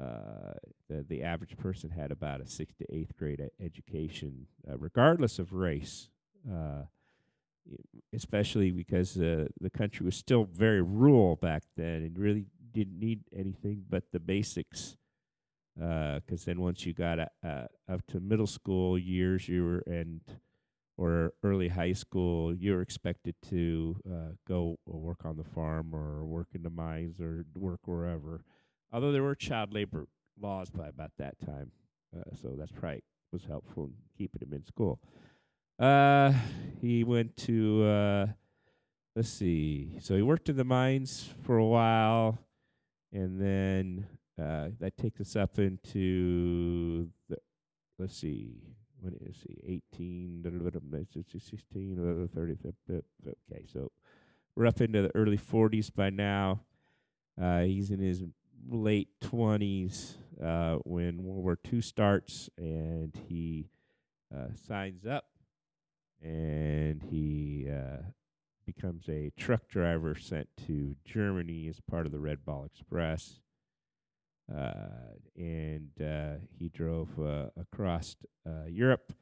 Uh, 0.00 0.54
the 0.88 1.04
the 1.08 1.22
average 1.22 1.56
person 1.56 1.90
had 1.90 2.10
about 2.10 2.40
a 2.40 2.46
sixth 2.46 2.78
to 2.78 2.94
eighth 2.94 3.16
grade 3.16 3.40
education, 3.60 4.46
uh, 4.68 4.76
regardless 4.76 5.38
of 5.38 5.52
race. 5.52 6.08
Uh, 6.50 6.82
especially 8.12 8.70
because 8.70 9.16
uh, 9.16 9.46
the 9.60 9.70
country 9.70 10.04
was 10.04 10.14
still 10.14 10.44
very 10.44 10.82
rural 10.82 11.34
back 11.36 11.62
then 11.76 12.02
and 12.02 12.18
really 12.18 12.44
didn't 12.72 12.98
need 12.98 13.20
anything 13.34 13.82
but 13.88 14.04
the 14.12 14.20
basics. 14.20 14.96
Because 15.74 16.44
then 16.44 16.60
once 16.60 16.84
you 16.86 16.92
got 16.92 17.18
uh, 17.18 17.66
up 17.88 18.06
to 18.08 18.20
middle 18.20 18.46
school 18.46 18.98
years, 18.98 19.48
you 19.48 19.64
were 19.64 19.82
and 19.86 20.20
or 20.96 21.32
early 21.42 21.68
high 21.68 21.92
school, 21.92 22.54
you're 22.54 22.80
expected 22.80 23.34
to 23.48 23.96
uh, 24.08 24.32
go 24.46 24.78
work 24.86 25.24
on 25.24 25.36
the 25.36 25.44
farm 25.44 25.92
or 25.92 26.24
work 26.24 26.48
in 26.54 26.62
the 26.62 26.70
mines 26.70 27.20
or 27.20 27.44
work 27.54 27.80
wherever. 27.86 28.44
Although 28.94 29.10
there 29.10 29.24
were 29.24 29.34
child 29.34 29.74
labor 29.74 30.06
laws 30.40 30.70
by 30.70 30.86
about 30.86 31.10
that 31.18 31.34
time, 31.44 31.72
uh, 32.16 32.22
so 32.40 32.54
that's 32.56 32.70
probably 32.70 33.02
was 33.32 33.44
helpful 33.44 33.86
in 33.86 33.94
keeping 34.16 34.40
him 34.40 34.54
in 34.54 34.64
school. 34.64 35.00
Uh, 35.80 36.32
he 36.80 37.02
went 37.02 37.36
to 37.36 37.82
uh, 37.82 38.26
let's 39.16 39.30
see. 39.30 39.98
So 40.00 40.14
he 40.14 40.22
worked 40.22 40.48
in 40.48 40.56
the 40.56 40.62
mines 40.62 41.28
for 41.42 41.56
a 41.56 41.66
while, 41.66 42.38
and 43.12 43.40
then 43.40 44.06
uh, 44.40 44.68
that 44.78 44.96
takes 44.96 45.20
us 45.20 45.34
up 45.34 45.58
into 45.58 47.10
the 47.28 47.38
let's 47.98 48.16
see 48.16 48.62
when 49.00 49.14
is 49.26 49.38
he? 49.42 49.82
18, 49.92 50.70
16, 51.26 52.28
30. 52.32 52.56
Okay, 53.26 53.66
so 53.66 53.90
we're 54.54 54.66
up 54.68 54.80
into 54.80 55.02
the 55.02 55.10
early 55.16 55.36
40s 55.36 55.92
by 55.92 56.10
now. 56.10 56.60
Uh, 57.40 57.62
he's 57.62 57.90
in 57.90 57.98
his 57.98 58.22
late 58.68 59.08
20s 59.22 60.14
uh, 60.42 60.76
when 60.84 61.22
World 61.22 61.44
War 61.44 61.58
II 61.72 61.80
starts, 61.80 62.48
and 62.58 63.14
he 63.28 63.68
uh, 64.34 64.48
signs 64.66 65.06
up 65.06 65.26
and 66.22 67.02
he 67.10 67.68
uh, 67.70 68.02
becomes 68.66 69.08
a 69.08 69.30
truck 69.36 69.68
driver 69.68 70.14
sent 70.14 70.48
to 70.66 70.96
Germany 71.04 71.68
as 71.68 71.80
part 71.80 72.06
of 72.06 72.12
the 72.12 72.18
Red 72.18 72.44
Ball 72.44 72.64
Express. 72.64 73.40
Uh, 74.52 75.16
and 75.36 75.90
uh, 76.02 76.34
he 76.58 76.68
drove 76.68 77.10
across 77.58 78.16
Europe. 78.66 79.12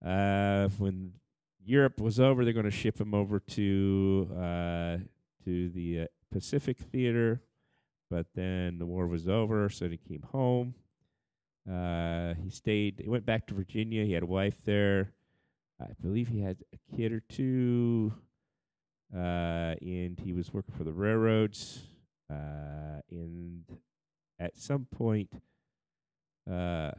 When 0.00 1.12
Europe 1.64 2.00
was 2.00 2.20
over, 2.20 2.44
they're 2.44 2.52
going 2.52 2.64
to 2.64 2.70
ship 2.70 3.00
him 3.00 3.14
over 3.14 3.40
to 3.40 4.26
to 5.44 5.68
the 5.70 6.08
Pacific 6.32 6.78
Theater, 6.78 7.42
but 8.10 8.26
then 8.34 8.78
the 8.78 8.86
war 8.86 9.06
was 9.06 9.28
over, 9.28 9.68
so 9.68 9.88
he 9.88 9.96
came 9.96 10.22
home. 10.22 10.74
Uh, 11.70 12.34
he 12.42 12.50
stayed. 12.50 13.00
He 13.02 13.08
went 13.08 13.26
back 13.26 13.46
to 13.46 13.54
Virginia. 13.54 14.04
He 14.04 14.12
had 14.12 14.22
a 14.22 14.26
wife 14.26 14.64
there. 14.64 15.12
I 15.80 15.88
believe 16.00 16.28
he 16.28 16.40
had 16.40 16.58
a 16.72 16.96
kid 16.96 17.12
or 17.12 17.20
two, 17.20 18.12
Uh, 19.14 19.74
and 19.80 20.18
he 20.18 20.32
was 20.32 20.52
working 20.52 20.74
for 20.74 20.84
the 20.84 20.92
railroads. 20.92 21.86
Uh, 22.28 23.00
and 23.10 23.64
at 24.38 24.56
some 24.56 24.86
point, 24.86 25.30
uh, 26.50 26.90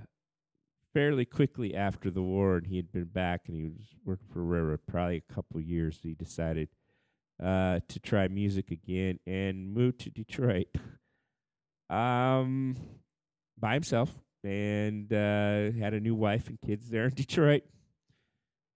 fairly 0.94 1.26
quickly 1.26 1.76
after 1.76 2.10
the 2.10 2.22
war, 2.22 2.58
and 2.58 2.68
he 2.68 2.78
had 2.78 2.92
been 2.92 3.06
back 3.06 3.48
and 3.48 3.58
he 3.58 3.64
was 3.64 3.96
working 4.06 4.28
for 4.32 4.44
railroad 4.44 4.80
probably 4.88 5.18
a 5.18 5.34
couple 5.34 5.60
years. 5.60 6.00
He 6.04 6.14
decided 6.14 6.70
uh, 7.42 7.80
to 7.88 8.00
try 8.00 8.28
music 8.28 8.72
again 8.72 9.20
and 9.26 9.74
moved 9.74 10.00
to 10.02 10.10
Detroit, 10.10 10.68
um, 11.90 12.76
by 13.58 13.74
himself, 13.74 14.14
and 14.44 15.12
uh, 15.12 15.72
had 15.80 15.94
a 15.94 16.00
new 16.00 16.16
wife 16.16 16.48
and 16.48 16.60
kids 16.62 16.90
there 16.90 17.06
in 17.06 17.14
Detroit. 17.16 17.64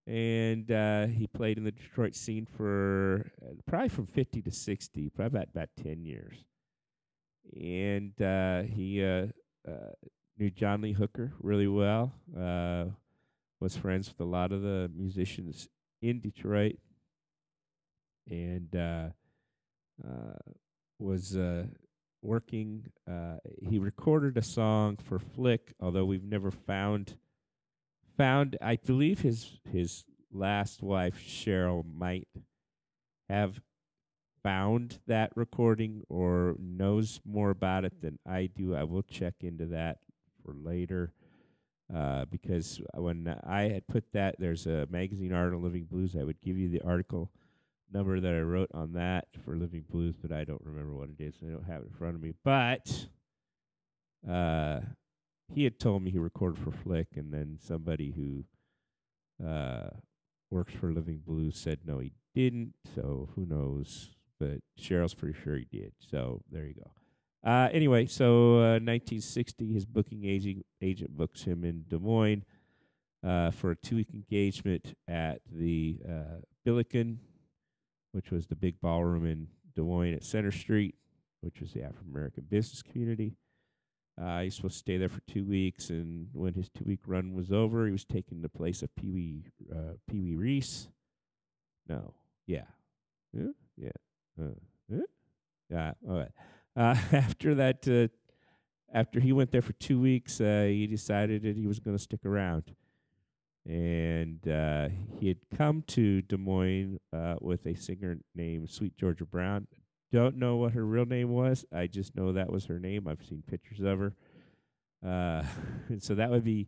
And 0.07 0.71
uh, 0.71 1.05
he 1.05 1.27
played 1.27 1.59
in 1.59 1.63
the 1.63 1.71
Detroit 1.71 2.15
scene 2.15 2.47
for 2.57 3.31
uh, 3.43 3.53
probably 3.67 3.89
from 3.89 4.07
50 4.07 4.41
to 4.41 4.51
60, 4.51 5.09
probably 5.11 5.37
about, 5.37 5.49
about 5.53 5.69
10 5.83 6.03
years 6.03 6.43
and 7.55 8.21
uh, 8.21 8.61
he 8.63 8.97
knew 10.37 10.49
John 10.51 10.81
Lee 10.81 10.93
Hooker 10.93 11.33
really 11.39 11.67
well. 11.67 12.13
Was 13.61 13.75
friends 13.75 14.07
with 14.07 14.21
a 14.21 14.29
lot 14.29 14.53
of 14.53 14.61
the 14.61 14.89
musicians 14.95 15.67
in 16.01 16.21
Detroit, 16.21 16.77
and 18.27 18.75
uh, 18.75 19.09
uh, 20.03 20.51
was 20.99 21.37
working. 22.21 22.85
he 23.61 23.79
recorded 23.79 24.37
a 24.37 24.43
song 24.43 24.97
for 24.97 25.19
Flick, 25.19 25.73
although 25.79 26.05
we've 26.05 26.23
never 26.23 26.51
found 26.51 27.15
found. 28.17 28.57
I 28.61 28.75
believe 28.75 29.21
his 29.21 29.59
his 29.71 30.03
last 30.31 30.81
wife 30.81 31.19
Cheryl 31.25 31.83
might 31.85 32.27
have 33.29 33.61
found 34.43 34.99
that 35.07 35.31
recording 35.35 36.03
or 36.09 36.55
knows 36.59 37.19
more 37.25 37.49
about 37.49 37.85
it 37.85 38.01
than 38.01 38.19
I 38.25 38.49
do, 38.53 38.75
I 38.75 38.83
will 38.83 39.03
check 39.03 39.35
into 39.41 39.65
that 39.67 39.99
for 40.43 40.53
later. 40.53 41.13
Uh, 41.93 42.25
because 42.25 42.79
when 42.93 43.35
I 43.43 43.63
had 43.63 43.87
put 43.87 44.05
that, 44.13 44.35
there's 44.37 44.67
a 44.67 44.87
magazine 44.91 45.33
article, 45.33 45.61
Living 45.61 45.85
Blues. 45.85 46.15
I 46.15 46.23
would 46.23 46.39
give 46.41 46.55
you 46.57 46.69
the 46.69 46.81
article 46.81 47.31
number 47.91 48.19
that 48.19 48.33
I 48.33 48.41
wrote 48.41 48.69
on 48.73 48.93
that 48.93 49.27
for 49.43 49.55
Living 49.55 49.83
Blues, 49.89 50.15
but 50.21 50.31
I 50.31 50.43
don't 50.43 50.61
remember 50.63 50.93
what 50.93 51.09
it 51.09 51.23
is. 51.23 51.35
I 51.43 51.51
don't 51.51 51.65
have 51.65 51.81
it 51.81 51.87
in 51.87 51.97
front 51.97 52.15
of 52.15 52.21
me. 52.21 52.33
But 52.43 53.07
uh, 54.29 54.81
he 55.53 55.63
had 55.63 55.79
told 55.79 56.03
me 56.03 56.11
he 56.11 56.19
recorded 56.19 56.63
for 56.63 56.71
Flick, 56.71 57.07
and 57.15 57.33
then 57.33 57.57
somebody 57.61 58.11
who 58.11 59.45
uh, 59.45 59.89
works 60.49 60.73
for 60.73 60.91
Living 60.91 61.21
Blues 61.25 61.57
said 61.57 61.79
no, 61.85 61.99
he 61.99 62.13
didn't. 62.33 62.73
So 62.95 63.29
who 63.35 63.45
knows? 63.45 64.09
but 64.39 64.59
Cheryl's 64.79 65.13
pretty 65.13 65.37
sure 65.43 65.57
he 65.57 65.67
did. 65.71 65.91
So 66.09 66.41
there 66.51 66.65
you 66.65 66.75
go. 66.75 67.49
Uh, 67.49 67.69
anyway, 67.71 68.05
so 68.05 68.55
uh, 68.55 68.79
1960, 68.79 69.73
his 69.73 69.85
booking 69.85 70.25
agent, 70.25 70.65
agent 70.81 71.15
books 71.15 71.43
him 71.43 71.63
in 71.63 71.85
Des 71.87 71.99
Moines 71.99 72.43
uh, 73.25 73.51
for 73.51 73.71
a 73.71 73.75
two 73.75 73.97
week 73.97 74.09
engagement 74.13 74.93
at 75.07 75.41
the 75.51 75.99
uh, 76.07 76.41
Billiken, 76.65 77.19
which 78.11 78.31
was 78.31 78.47
the 78.47 78.55
big 78.55 78.79
ballroom 78.81 79.25
in 79.25 79.47
Moines 79.77 80.15
at 80.15 80.23
Center 80.23 80.51
Street, 80.51 80.95
which 81.41 81.61
was 81.61 81.71
the 81.71 81.81
African 81.83 82.09
American 82.09 82.45
business 82.49 82.81
community. 82.81 83.37
Uh, 84.21 84.39
he 84.39 84.45
was 84.45 84.55
supposed 84.55 84.73
to 84.73 84.79
stay 84.79 84.97
there 84.97 85.07
for 85.07 85.21
two 85.21 85.45
weeks, 85.45 85.89
and 85.89 86.27
when 86.33 86.53
his 86.53 86.69
two 86.69 86.83
week 86.85 86.99
run 87.07 87.33
was 87.33 87.51
over, 87.51 87.85
he 87.85 87.91
was 87.91 88.03
taking 88.03 88.41
the 88.41 88.49
place 88.49 88.83
of 88.83 88.93
Pee 88.95 89.09
Wee 89.09 89.45
uh, 89.71 89.93
Pee 90.09 90.19
Wee 90.19 90.35
Reese. 90.35 90.89
No, 91.87 92.13
yeah, 92.45 92.65
yeah, 93.33 93.51
yeah. 93.77 93.89
Uh, 94.37 94.49
yeah. 95.69 95.93
All 96.07 96.17
right. 96.17 96.31
Uh, 96.75 96.95
after 97.15 97.55
that, 97.55 97.87
uh, 97.87 98.07
after 98.93 99.19
he 99.19 99.31
went 99.31 99.51
there 99.51 99.61
for 99.61 99.73
two 99.73 99.99
weeks, 99.99 100.41
uh, 100.41 100.65
he 100.67 100.87
decided 100.87 101.43
that 101.43 101.55
he 101.55 101.67
was 101.67 101.79
going 101.79 101.95
to 101.95 102.01
stick 102.01 102.25
around, 102.25 102.75
and 103.69 104.47
uh, 104.47 104.89
he 105.19 105.27
had 105.27 105.37
come 105.55 105.83
to 105.87 106.21
Des 106.23 106.37
Moines 106.37 106.99
uh, 107.13 107.35
with 107.39 107.65
a 107.65 107.75
singer 107.75 108.17
named 108.35 108.69
Sweet 108.69 108.97
Georgia 108.97 109.25
Brown. 109.25 109.67
Don't 110.11 110.37
know 110.37 110.57
what 110.57 110.73
her 110.73 110.85
real 110.85 111.05
name 111.05 111.29
was. 111.29 111.65
I 111.71 111.87
just 111.87 112.15
know 112.15 112.33
that 112.33 112.51
was 112.51 112.65
her 112.65 112.79
name. 112.79 113.07
I've 113.07 113.23
seen 113.23 113.43
pictures 113.47 113.79
of 113.79 113.99
her. 113.99 114.13
and 115.01 116.01
so 116.01 116.15
that 116.15 116.31
would 116.31 116.43
be, 116.43 116.67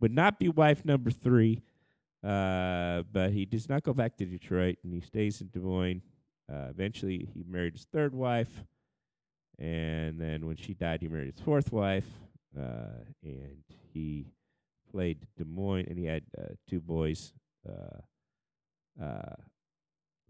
would 0.00 0.14
not 0.14 0.38
be 0.38 0.48
wife 0.48 0.84
number 0.84 1.10
three. 1.10 1.62
but 2.22 3.30
he 3.32 3.44
does 3.44 3.68
not 3.68 3.82
go 3.82 3.92
back 3.92 4.16
to 4.16 4.24
Detroit, 4.24 4.78
and 4.84 4.94
he 4.94 5.00
stays 5.00 5.40
in 5.40 5.48
Des 5.52 5.58
Moines 5.58 6.02
uh, 6.50 6.68
eventually, 6.70 7.28
he 7.34 7.44
married 7.48 7.74
his 7.74 7.86
third 7.92 8.14
wife, 8.14 8.64
And 9.58 10.20
then 10.20 10.46
when 10.46 10.56
she 10.56 10.74
died, 10.74 11.00
he 11.00 11.08
married 11.08 11.34
his 11.34 11.44
fourth 11.44 11.72
wife, 11.72 12.06
uh, 12.56 13.02
and 13.22 13.62
he 13.92 14.26
played 14.90 15.26
Des 15.36 15.44
Moines, 15.44 15.86
and 15.88 15.98
he 15.98 16.04
had 16.04 16.22
uh, 16.38 16.54
two 16.68 16.80
boys. 16.80 17.32
Uh, 17.68 19.02
uh, 19.02 19.34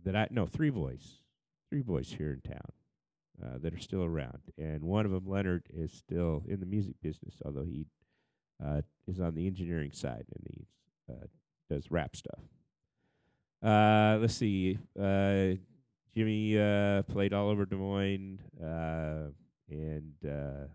that 0.05 0.17
I 0.17 0.29
no 0.31 0.47
three 0.47 0.71
boys, 0.71 1.21
three 1.71 1.83
boys 1.83 2.09
here 2.09 2.33
in 2.33 2.41
town 2.41 2.73
uh, 3.43 3.59
that 3.61 3.75
are 3.75 3.81
still 3.81 4.05
around, 4.05 4.41
and 4.57 4.83
one 4.83 5.05
of 5.05 5.13
them, 5.13 5.25
Leonard, 5.27 5.65
is 5.73 5.93
still 5.93 6.45
in 6.49 6.61
the 6.61 6.67
music 6.67 6.95
business, 7.03 7.35
although 7.45 7.65
he 7.65 7.87
is 9.07 9.21
on 9.21 9.35
the 9.35 9.47
engineering 9.47 9.93
side 9.93 10.25
and 10.35 10.47
he 10.49 10.67
does 11.69 11.91
rap 11.91 12.17
stuff. 12.17 12.41
Let's 13.63 14.35
see. 14.35 14.79
Jimmy 16.17 16.59
uh, 16.59 17.03
played 17.03 17.35
all 17.35 17.51
over 17.51 17.67
Des 17.67 17.77
Moines, 17.77 18.39
uh, 18.59 19.29
and 19.69 20.15
uh, 20.27 20.65
I 20.65 20.69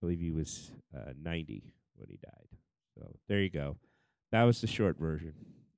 believe 0.00 0.18
he 0.18 0.32
was 0.32 0.72
uh, 0.92 1.12
90 1.22 1.62
when 1.94 2.08
he 2.08 2.18
died. 2.20 2.53
So 2.96 3.14
there 3.28 3.40
you 3.40 3.50
go. 3.50 3.76
That 4.32 4.44
was 4.44 4.60
the 4.60 4.66
short 4.66 4.98
version. 4.98 5.34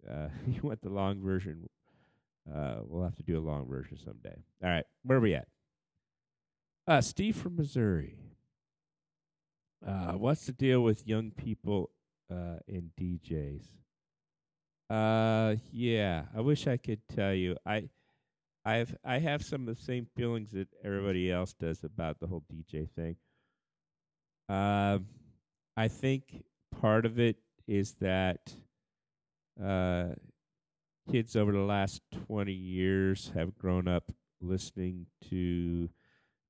Uh, 0.09 0.29
you 0.47 0.61
want 0.63 0.83
the 0.83 0.91
long 0.91 1.23
version? 1.23 1.69
Uh, 2.53 2.77
we'll 2.85 3.05
have 3.05 3.17
to 3.17 3.23
do 3.23 3.39
a 3.39 3.41
long 3.41 3.67
version 3.69 3.99
someday. 3.99 4.37
All 4.63 4.71
right, 4.71 4.85
where 5.03 5.19
are 5.19 5.21
we 5.21 5.35
at? 5.35 5.49
Uh, 6.87 7.01
Steve 7.01 7.37
from 7.37 7.57
Missouri. 7.57 8.17
Uh, 9.87 10.13
what's 10.13 10.47
the 10.47 10.53
deal 10.53 10.83
with 10.83 11.07
young 11.07 11.33
people 11.33 11.91
uh, 12.31 12.59
and 12.69 12.91
DJs? 13.01 13.67
Uh, 14.89 15.57
yeah, 15.73 16.25
I 16.35 16.41
wish 16.41 16.67
I 16.67 16.77
could 16.77 17.01
tell 17.15 17.35
you. 17.35 17.57
I, 17.67 17.89
I've 18.65 18.97
I 19.05 19.19
have 19.19 19.45
some 19.45 19.69
of 19.69 19.77
the 19.77 19.83
same 19.83 20.07
feelings 20.17 20.53
that 20.53 20.69
everybody 20.85 21.31
else 21.31 21.53
does 21.53 21.83
about 21.83 22.21
the 22.21 22.27
whole 22.27 22.45
DJ 22.53 22.89
thing. 22.91 23.17
Um, 24.49 25.07
I 25.77 25.89
think 25.89 26.45
part 26.81 27.07
of 27.07 27.19
it 27.19 27.37
is 27.67 27.95
that 28.01 28.53
uh, 29.63 30.07
kids 31.11 31.37
over 31.37 31.53
the 31.53 31.59
last 31.59 32.03
twenty 32.27 32.53
years 32.53 33.33
have 33.35 33.57
grown 33.57 33.89
up 33.89 34.13
listening 34.41 35.07
to 35.31 35.89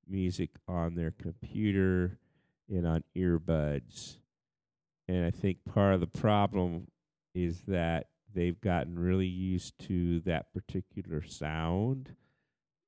music 0.07 0.51
on 0.67 0.95
their 0.95 1.11
computer 1.11 2.19
and 2.69 2.85
on 2.85 3.03
earbuds. 3.15 4.17
And 5.07 5.25
I 5.25 5.31
think 5.31 5.59
part 5.65 5.93
of 5.93 6.01
the 6.01 6.07
problem 6.07 6.87
is 7.33 7.61
that 7.67 8.07
they've 8.33 8.59
gotten 8.59 8.99
really 8.99 9.27
used 9.27 9.79
to 9.87 10.19
that 10.21 10.53
particular 10.53 11.23
sound 11.25 12.15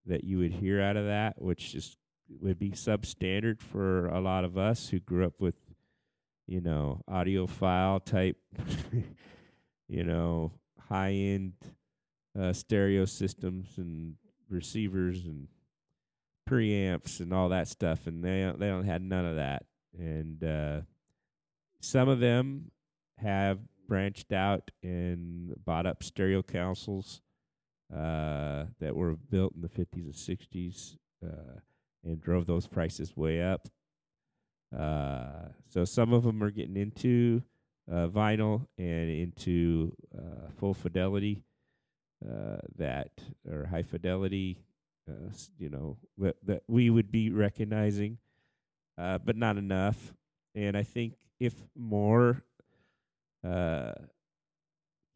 that 0.05 0.24
you 0.24 0.38
would 0.39 0.51
hear 0.51 0.81
out 0.81 0.98
of 0.98 1.05
that, 1.05 1.41
which 1.41 1.72
just 1.72 1.98
would 2.41 2.60
be 2.60 2.72
substandard 2.72 3.62
for 3.62 4.08
a 4.08 4.19
lot 4.19 4.43
of 4.43 4.58
us 4.58 4.89
who 4.89 5.00
grew 5.00 5.25
up 5.25 5.39
with, 5.39 5.55
you 6.50 6.62
know, 6.62 7.03
audiophile 7.08 8.03
type, 8.03 8.38
you 9.88 10.03
know, 10.03 10.51
high 10.89 11.12
end 11.12 11.53
uh, 12.39 12.51
stereo 12.53 13.06
systems 13.06 13.68
and 13.77 14.15
receivers 14.50 15.25
and 15.25 15.48
preamps 16.50 17.20
and 17.20 17.34
all 17.34 17.50
that 17.50 17.68
stuff, 17.68 18.08
and 18.08 18.24
they 18.24 18.51
they 18.58 18.68
don't 18.68 18.86
have 18.86 19.01
none 19.01 19.25
of 19.25 19.36
that. 19.36 19.65
And 19.96 20.44
uh, 20.44 20.82
some 21.82 22.10
of 22.10 22.20
them 22.20 22.72
have 23.18 23.60
branched 23.88 24.34
out 24.34 24.72
and 24.82 25.53
bought 25.65 25.86
up 25.86 26.03
stereo 26.03 26.41
consoles 26.41 27.22
uh, 27.94 28.65
that 28.79 28.96
were 28.96 29.15
built 29.15 29.53
in 29.56 29.62
the 29.62 29.70
50s 29.70 29.86
and 29.94 30.13
60s 30.13 30.96
uh, 31.24 31.60
and 32.03 32.20
drove 32.20 32.48
those 32.48 32.65
prices 32.65 33.15
way 33.15 33.41
up. 33.41 33.68
Uh, 34.78 35.50
so 35.68 35.84
some 35.84 36.14
of 36.14 36.24
them 36.24 36.44
are 36.44 36.51
getting 36.51 36.77
into 36.77 37.42
uh, 37.92 38.08
vinyl 38.08 38.68
and 38.77 39.10
into 39.10 39.96
uh, 40.16 40.50
full 40.60 40.74
fidelity 40.74 41.44
uh, 42.24 42.58
that 42.77 43.10
or 43.50 43.66
high 43.66 43.84
fidelity 43.84 44.60
uh, 45.10 45.32
you 45.58 45.70
know, 45.70 45.98
that, 46.18 46.36
that 46.46 46.62
we 46.68 46.90
would 46.90 47.12
be 47.12 47.32
recognizing, 47.32 48.18
but 48.96 49.36
not 49.36 49.58
enough. 49.58 50.14
And 50.53 50.77
I 50.77 50.84
think 50.84 51.16
if 51.40 51.55
more 51.75 52.44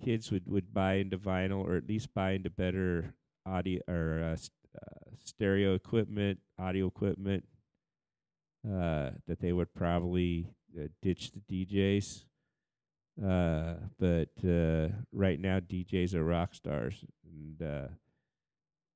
kids 0.03 0.31
would, 0.31 0.47
would 0.47 0.73
buy 0.73 0.95
into 0.95 1.17
vinyl 1.17 1.63
or 1.63 1.75
at 1.75 1.87
least 1.87 2.13
buy 2.13 2.31
into 2.31 2.49
better 2.49 3.13
audio 3.45 3.81
or 3.87 4.35
st- 4.35 4.51
stereo 5.23 5.75
equipment, 5.75 6.39
audio 6.57 6.87
equipment, 6.87 7.45
uh, 8.65 9.11
that 9.27 9.39
they 9.39 9.51
would 9.51 9.73
probably 9.73 10.47
uh, 10.79 10.87
ditch 11.01 11.31
the 11.31 11.65
DJs. 11.65 12.23
Uh, 13.23 13.75
but 13.99 14.29
uh, 14.47 14.89
right 15.11 15.39
now, 15.39 15.59
DJs 15.59 16.15
are 16.15 16.23
rock 16.23 16.55
stars, 16.55 17.05
and 17.23 17.61
uh, 17.61 17.87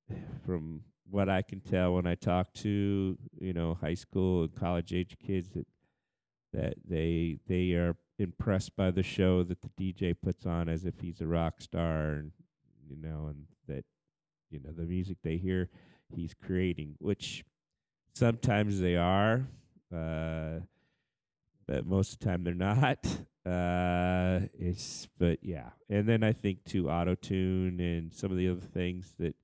from 0.46 0.82
what 1.10 1.30
I 1.30 1.42
can 1.42 1.62
tell 1.62 1.94
when 1.94 2.08
I 2.08 2.16
talk 2.16 2.54
to 2.56 3.18
you 3.40 3.54
know 3.54 3.78
high 3.80 3.94
school 3.94 4.44
and 4.44 4.56
college 4.56 4.94
age 4.94 5.18
kids 5.26 5.50
that 5.50 5.68
that 6.54 6.76
they 6.88 7.38
they 7.48 7.74
are 7.74 7.96
impressed 8.20 8.76
by 8.76 8.92
the 8.92 9.04
show 9.04 9.44
that 9.44 9.60
the 9.62 9.70
DJ 9.80 10.16
puts 10.20 10.46
on 10.46 10.68
as 10.70 10.86
if 10.86 11.00
he's 11.00 11.22
a 11.22 11.28
rock 11.28 11.62
star 11.62 12.14
and 12.14 12.32
you 12.90 12.98
know 13.00 13.28
and 13.28 13.46
that 13.68 13.86
you 14.50 14.60
know 14.60 14.72
the 14.72 14.84
music 14.84 15.18
they 15.24 15.38
hear 15.38 15.70
he's 16.10 16.34
creating 16.34 16.96
which 17.00 17.44
sometimes 18.18 18.80
they 18.80 18.96
are 18.96 19.48
uh 19.94 20.60
but 21.68 21.86
most 21.86 22.14
of 22.14 22.20
the 22.20 22.26
time 22.26 22.44
they're 22.44 22.54
not 22.54 23.06
uh 23.46 24.40
it's 24.58 25.08
but 25.18 25.40
yeah 25.42 25.70
and 25.90 26.08
then 26.08 26.24
i 26.24 26.34
think 26.34 26.64
to 26.66 26.90
auto 26.90 27.16
tune 27.16 27.80
and 27.80 28.14
some 28.14 28.32
of 28.32 28.38
the 28.38 28.50
other 28.50 28.60
things 28.60 29.14
that 29.20 29.36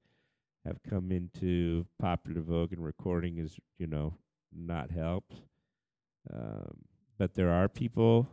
have 0.65 0.81
come 0.89 1.12
into 1.12 1.86
popular 1.99 2.41
vogue 2.41 2.71
and 2.71 2.83
recording 2.83 3.38
is 3.38 3.57
you 3.77 3.88
know 3.88 4.13
not 4.55 4.91
helped. 4.91 5.36
Um, 6.33 6.86
but 7.17 7.36
there 7.36 7.51
are 7.51 7.67
people 7.67 8.27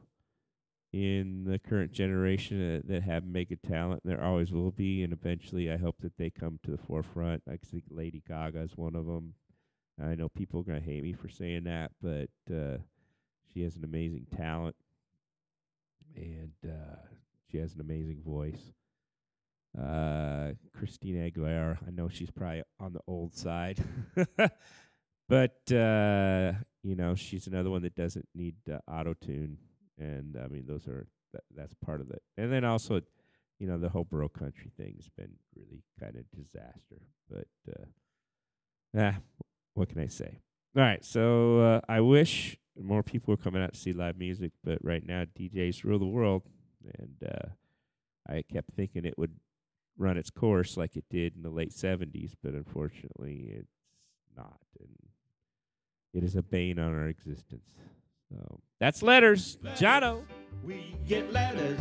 in 0.93 1.45
the 1.45 1.59
current 1.59 1.93
generation 1.93 2.59
that, 2.59 2.89
that 2.89 3.03
have 3.03 3.25
mega 3.25 3.57
talent. 3.57 4.03
There 4.05 4.23
always 4.23 4.53
will 4.53 4.71
be, 4.71 5.03
and 5.03 5.13
eventually, 5.13 5.71
I 5.71 5.77
hope 5.77 5.97
that 6.01 6.17
they 6.19 6.31
come 6.31 6.59
to 6.65 6.71
the 6.71 6.79
forefront. 6.79 7.43
I 7.49 7.57
think 7.57 7.85
Lady 7.91 8.23
Gaga 8.27 8.63
is 8.63 8.77
one 8.77 8.95
of 8.95 9.07
them. 9.07 9.35
I 10.03 10.15
know 10.15 10.29
people 10.29 10.61
are 10.61 10.65
gonna 10.65 10.81
hate 10.81 11.03
me 11.03 11.13
for 11.13 11.29
saying 11.29 11.65
that, 11.65 11.93
but 12.03 12.31
uh, 12.55 12.79
she 13.53 13.63
has 13.63 13.77
an 13.77 13.85
amazing 13.85 14.27
talent, 14.37 14.77
and 16.17 16.53
uh, 16.65 16.97
she 17.51 17.59
has 17.59 17.75
an 17.75 17.81
amazing 17.81 18.23
voice 18.23 18.73
uh, 19.79 20.51
Christina 20.77 21.31
Aguilera. 21.31 21.79
I 21.87 21.91
know 21.91 22.09
she's 22.09 22.31
probably 22.31 22.63
on 22.79 22.93
the 22.93 23.01
old 23.07 23.35
side, 23.35 23.79
but 25.29 25.73
uh, 25.73 26.53
you 26.83 26.97
know 26.97 27.15
she's 27.15 27.47
another 27.47 27.71
one 27.71 27.83
that 27.83 27.95
doesn't 27.95 28.29
need 28.35 28.57
uh, 28.71 28.79
auto 28.91 29.15
tune, 29.15 29.59
and 29.99 30.37
I 30.43 30.49
mean 30.49 30.65
those 30.67 30.87
are 30.89 31.07
that, 31.33 31.45
that's 31.55 31.75
part 31.85 32.01
of 32.01 32.11
it. 32.11 32.23
And 32.37 32.53
then 32.53 32.65
also, 32.65 33.01
you 33.59 33.67
know, 33.67 33.79
the 33.79 33.89
whole 33.89 34.05
bro 34.05 34.29
country 34.29 34.71
thing 34.77 34.95
has 34.97 35.09
been 35.17 35.33
really 35.55 35.83
kind 35.99 36.17
of 36.17 36.25
disaster. 36.33 37.03
But 37.29 37.47
uh, 37.69 37.85
ah, 38.99 39.17
what 39.75 39.89
can 39.89 40.01
I 40.01 40.07
say? 40.07 40.41
All 40.77 40.83
right, 40.83 41.05
so 41.05 41.61
uh, 41.61 41.81
I 41.89 42.01
wish 42.01 42.57
more 42.81 43.03
people 43.03 43.33
were 43.33 43.43
coming 43.43 43.63
out 43.63 43.75
to 43.75 43.79
see 43.79 43.93
live 43.93 44.17
music, 44.17 44.53
but 44.63 44.79
right 44.83 45.05
now 45.05 45.25
DJs 45.39 45.85
rule 45.85 45.99
the 45.99 46.07
world, 46.07 46.43
and 46.99 47.17
uh, 47.29 47.49
I 48.29 48.43
kept 48.51 48.73
thinking 48.75 49.05
it 49.05 49.19
would 49.19 49.35
run 49.99 50.17
its 50.17 50.31
course 50.31 50.77
like 50.77 50.97
it 50.97 51.05
did 51.11 51.37
in 51.37 51.43
the 51.43 51.51
late 51.51 51.73
70s, 51.73 52.35
but 52.43 52.55
unfortunately 52.55 53.53
it's 53.57 53.75
not. 54.37 54.61
And 54.79 54.91
it 56.15 56.25
is 56.25 56.37
a 56.37 56.43
bane 56.43 56.79
on 56.79 56.95
our 56.95 57.09
existence. 57.09 57.69
So 58.31 58.61
that's 58.79 59.03
letters. 59.03 59.59
Jono. 59.77 60.23
We 60.65 60.95
get 61.07 61.33
letters. 61.33 61.81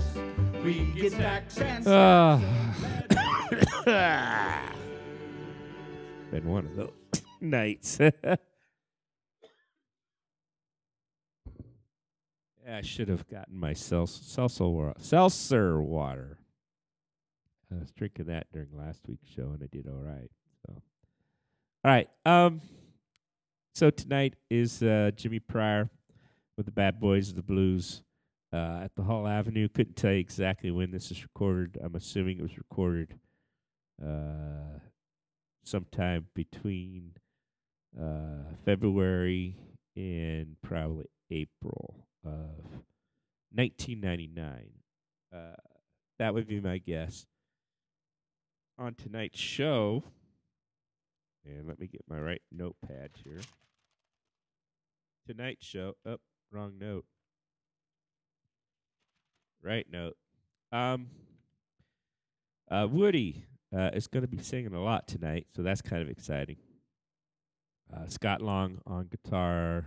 We 0.63 0.85
get 0.95 1.13
stacks 1.13 1.57
and 1.59 1.87
Uh, 1.87 2.39
been 6.31 6.47
one 6.47 6.65
of 6.65 6.75
those 6.75 6.91
nights. 7.41 7.99
I 12.69 12.81
should 12.81 13.09
have 13.09 13.27
gotten 13.27 13.57
my 13.57 13.73
sel- 13.73 14.05
seltzer 14.05 15.81
water. 15.81 16.37
I 17.71 17.79
was 17.79 17.91
drinking 17.91 18.25
that 18.27 18.47
during 18.51 18.69
last 18.75 19.01
week's 19.07 19.29
show, 19.29 19.51
and 19.53 19.63
I 19.63 19.67
did 19.71 19.87
all 19.87 20.01
right. 20.03 20.29
So, 20.65 20.73
all 21.83 21.91
right. 21.91 22.09
Um, 22.25 22.61
so 23.73 23.89
tonight 23.89 24.35
is 24.49 24.83
uh, 24.83 25.11
Jimmy 25.15 25.39
Pryor 25.39 25.89
with 26.57 26.65
the 26.65 26.71
Bad 26.71 26.99
Boys 26.99 27.29
of 27.29 27.35
the 27.35 27.43
Blues 27.43 28.03
uh, 28.51 28.81
at 28.83 28.95
the 28.95 29.03
Hull 29.03 29.27
Avenue. 29.27 29.67
Couldn't 29.69 29.95
tell 29.95 30.11
you 30.11 30.19
exactly 30.19 30.71
when 30.71 30.91
this 30.91 31.11
is 31.11 31.23
recorded. 31.23 31.77
I'm 31.83 31.95
assuming 31.95 32.39
it 32.39 32.43
was 32.43 32.57
recorded 32.57 33.19
uh, 34.03 34.79
sometime 35.63 36.27
between 36.33 37.13
uh, 37.97 38.53
February, 38.65 39.55
and 39.95 40.55
probably 40.61 41.05
April 41.31 41.95
of 42.25 42.83
1999. 43.53 44.69
Uh, 45.33 45.55
that 46.17 46.33
would 46.33 46.47
be 46.47 46.59
my 46.59 46.77
guess. 46.77 47.25
On 48.77 48.95
tonight's 48.95 49.39
show, 49.39 50.03
and 51.45 51.67
let 51.67 51.79
me 51.79 51.87
get 51.87 52.01
my 52.07 52.19
right 52.19 52.41
notepad 52.51 53.11
here. 53.23 53.41
Tonight's 55.27 55.65
show, 55.65 55.89
up, 55.89 55.95
oh, 56.05 56.17
wrong 56.51 56.73
note. 56.79 57.05
Right 59.61 59.85
note. 59.91 60.15
Um, 60.71 61.07
uh, 62.71 62.87
Woody 62.89 63.43
uh, 63.75 63.89
is 63.93 64.07
going 64.07 64.21
to 64.21 64.29
be 64.29 64.41
singing 64.41 64.73
a 64.73 64.81
lot 64.81 65.07
tonight, 65.07 65.47
so 65.55 65.61
that's 65.61 65.81
kind 65.81 66.01
of 66.01 66.09
exciting. 66.09 66.57
Uh, 67.91 68.07
Scott 68.07 68.41
Long 68.41 68.79
on 68.85 69.07
guitar, 69.07 69.85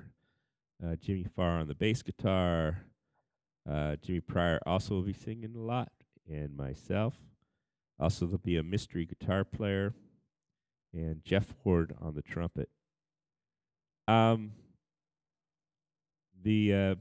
uh, 0.85 0.97
Jimmy 0.97 1.25
Farr 1.25 1.61
on 1.61 1.69
the 1.69 1.75
bass 1.75 2.03
guitar, 2.03 2.85
uh, 3.71 3.97
Jimmy 3.97 4.21
Pryor 4.21 4.59
also 4.67 4.95
will 4.95 5.03
be 5.03 5.13
singing 5.13 5.55
a 5.55 5.61
lot, 5.61 5.93
and 6.29 6.57
myself. 6.57 7.15
Also, 8.01 8.27
there'll 8.27 8.39
be 8.39 8.57
a 8.57 8.63
mystery 8.63 9.07
guitar 9.07 9.45
player, 9.45 9.95
and 10.93 11.25
Jeff 11.25 11.55
Ward 11.63 11.95
on 12.01 12.15
the 12.15 12.23
trumpet. 12.23 12.69
Um, 14.09 14.53
the 16.43 16.75
uh, 16.75 16.95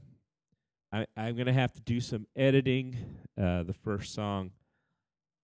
I, 0.92 1.06
I'm 1.16 1.36
gonna 1.36 1.52
have 1.52 1.72
to 1.72 1.80
do 1.80 2.00
some 2.00 2.26
editing. 2.36 2.96
Uh, 3.36 3.64
the 3.64 3.72
first 3.72 4.14
song, 4.14 4.52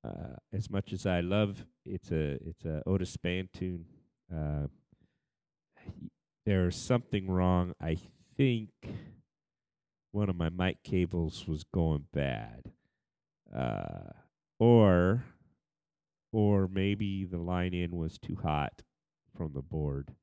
uh, 0.04 0.36
as 0.52 0.70
much 0.70 0.92
as 0.92 1.06
I 1.06 1.20
love, 1.20 1.64
it's 1.84 2.12
a 2.12 2.38
it's 2.46 2.64
a 2.64 2.82
Otis 2.86 3.16
Spann 3.16 3.48
tune. 3.52 3.86
Uh, 4.32 4.68
there's 6.46 6.77
something 6.77 7.31
wrong. 7.31 7.74
I 7.81 7.98
think 8.37 8.70
one 10.12 10.31
of 10.31 10.37
my 10.37 10.48
mic 10.48 10.83
cables 10.83 11.46
was 11.46 11.64
going 11.64 12.07
bad, 12.12 12.72
uh, 13.55 14.12
or 14.59 15.24
or 16.33 16.68
maybe 16.68 17.24
the 17.24 17.38
line 17.38 17.74
in 17.74 17.96
was 17.96 18.18
too 18.18 18.38
hot 18.42 18.83
from 19.37 19.53
the 19.55 19.62
board, 19.62 20.14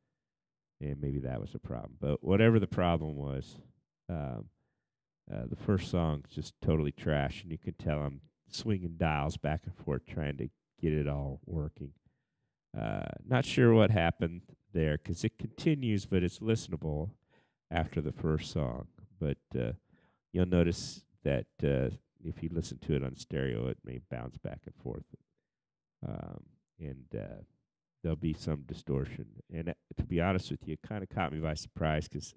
and 0.81 0.99
maybe 0.99 1.19
that 1.19 1.39
was 1.39 1.55
a 1.55 1.59
problem. 1.59 1.93
But 1.99 2.23
whatever 2.23 2.59
the 2.59 2.67
problem 2.67 3.15
was, 3.15 3.57
um, 4.09 4.45
uh, 5.31 5.45
the 5.49 5.55
first 5.55 5.89
song's 5.89 6.29
just 6.33 6.53
totally 6.61 6.91
trash, 6.91 7.41
and 7.41 7.51
you 7.51 7.57
can 7.57 7.73
tell 7.73 7.99
I'm 7.99 8.21
swinging 8.49 8.95
dials 8.97 9.37
back 9.37 9.61
and 9.65 9.75
forth 9.75 10.05
trying 10.07 10.37
to 10.37 10.49
get 10.81 10.93
it 10.93 11.07
all 11.07 11.39
working. 11.45 11.91
Uh, 12.77 13.05
not 13.25 13.45
sure 13.45 13.73
what 13.73 13.89
happened 13.89 14.41
there 14.75 14.99
because 15.01 15.23
it 15.23 15.39
continues, 15.39 16.05
but 16.05 16.21
it's 16.21 16.39
listenable 16.39 17.09
after 17.71 18.01
the 18.01 18.11
first 18.11 18.51
song. 18.51 18.87
But 19.19 19.37
uh, 19.59 19.71
you'll 20.31 20.45
notice 20.45 21.03
that 21.23 21.47
uh, 21.63 21.95
if 22.23 22.43
you 22.43 22.49
listen 22.51 22.77
to 22.79 22.95
it 22.95 23.03
on 23.03 23.15
stereo, 23.15 23.67
it 23.67 23.79
may 23.83 23.99
bounce 24.11 24.37
back 24.37 24.59
and 24.65 24.75
forth, 24.75 25.05
um, 26.07 26.43
and 26.79 27.05
uh, 27.15 27.41
there'll 28.03 28.15
be 28.15 28.33
some 28.33 28.63
distortion. 28.67 29.25
And 29.51 29.69
uh, 29.69 29.73
to 29.97 30.03
be 30.03 30.21
honest 30.21 30.51
with 30.51 30.67
you, 30.67 30.73
it 30.73 30.87
kind 30.87 31.01
of 31.01 31.09
caught 31.09 31.33
me 31.33 31.39
by 31.39 31.55
surprise 31.55 32.07
because 32.07 32.35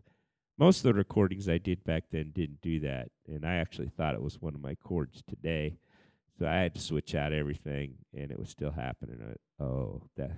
most 0.58 0.78
of 0.78 0.84
the 0.84 0.94
recordings 0.94 1.48
I 1.48 1.58
did 1.58 1.84
back 1.84 2.04
then 2.10 2.32
didn't 2.34 2.62
do 2.62 2.80
that, 2.80 3.08
and 3.26 3.44
I 3.44 3.56
actually 3.56 3.88
thought 3.88 4.14
it 4.14 4.22
was 4.22 4.40
one 4.40 4.54
of 4.54 4.62
my 4.62 4.74
chords 4.76 5.22
today. 5.28 5.78
So 6.38 6.46
I 6.46 6.54
had 6.54 6.74
to 6.74 6.80
switch 6.80 7.16
out 7.16 7.32
everything, 7.32 7.94
and 8.16 8.30
it 8.30 8.38
was 8.38 8.48
still 8.48 8.70
happening. 8.70 9.18
oh, 9.60 10.02
that 10.16 10.30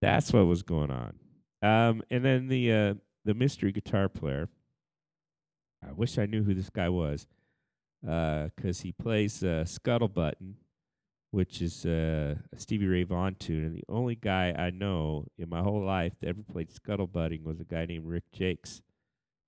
that's 0.00 0.32
what 0.32 0.46
was 0.46 0.62
going 0.62 0.90
on. 0.90 1.14
Um, 1.62 2.02
and 2.10 2.24
then 2.24 2.48
the 2.48 2.72
uh, 2.72 2.94
the 3.24 3.34
mystery 3.34 3.72
guitar 3.72 4.08
player. 4.08 4.48
I 5.86 5.92
wish 5.92 6.18
I 6.18 6.26
knew 6.26 6.42
who 6.42 6.54
this 6.54 6.70
guy 6.70 6.88
was, 6.88 7.26
because 8.00 8.80
uh, 8.80 8.82
he 8.82 8.92
plays 8.92 9.42
uh, 9.44 9.64
Scuttle 9.64 10.08
Buttin', 10.08 10.56
which 11.30 11.60
is 11.60 11.84
uh, 11.84 12.36
a 12.52 12.58
Stevie 12.58 12.86
Ray 12.86 13.02
Vaughan 13.02 13.34
tune. 13.34 13.64
And 13.64 13.76
the 13.76 13.84
only 13.88 14.14
guy 14.14 14.54
I 14.56 14.70
know 14.70 15.26
in 15.38 15.48
my 15.48 15.60
whole 15.60 15.84
life 15.84 16.14
that 16.20 16.28
ever 16.28 16.42
played 16.42 16.72
Scuttle 16.72 17.06
Buttin' 17.06 17.44
was 17.44 17.60
a 17.60 17.64
guy 17.64 17.84
named 17.86 18.06
Rick 18.06 18.32
Jakes 18.32 18.80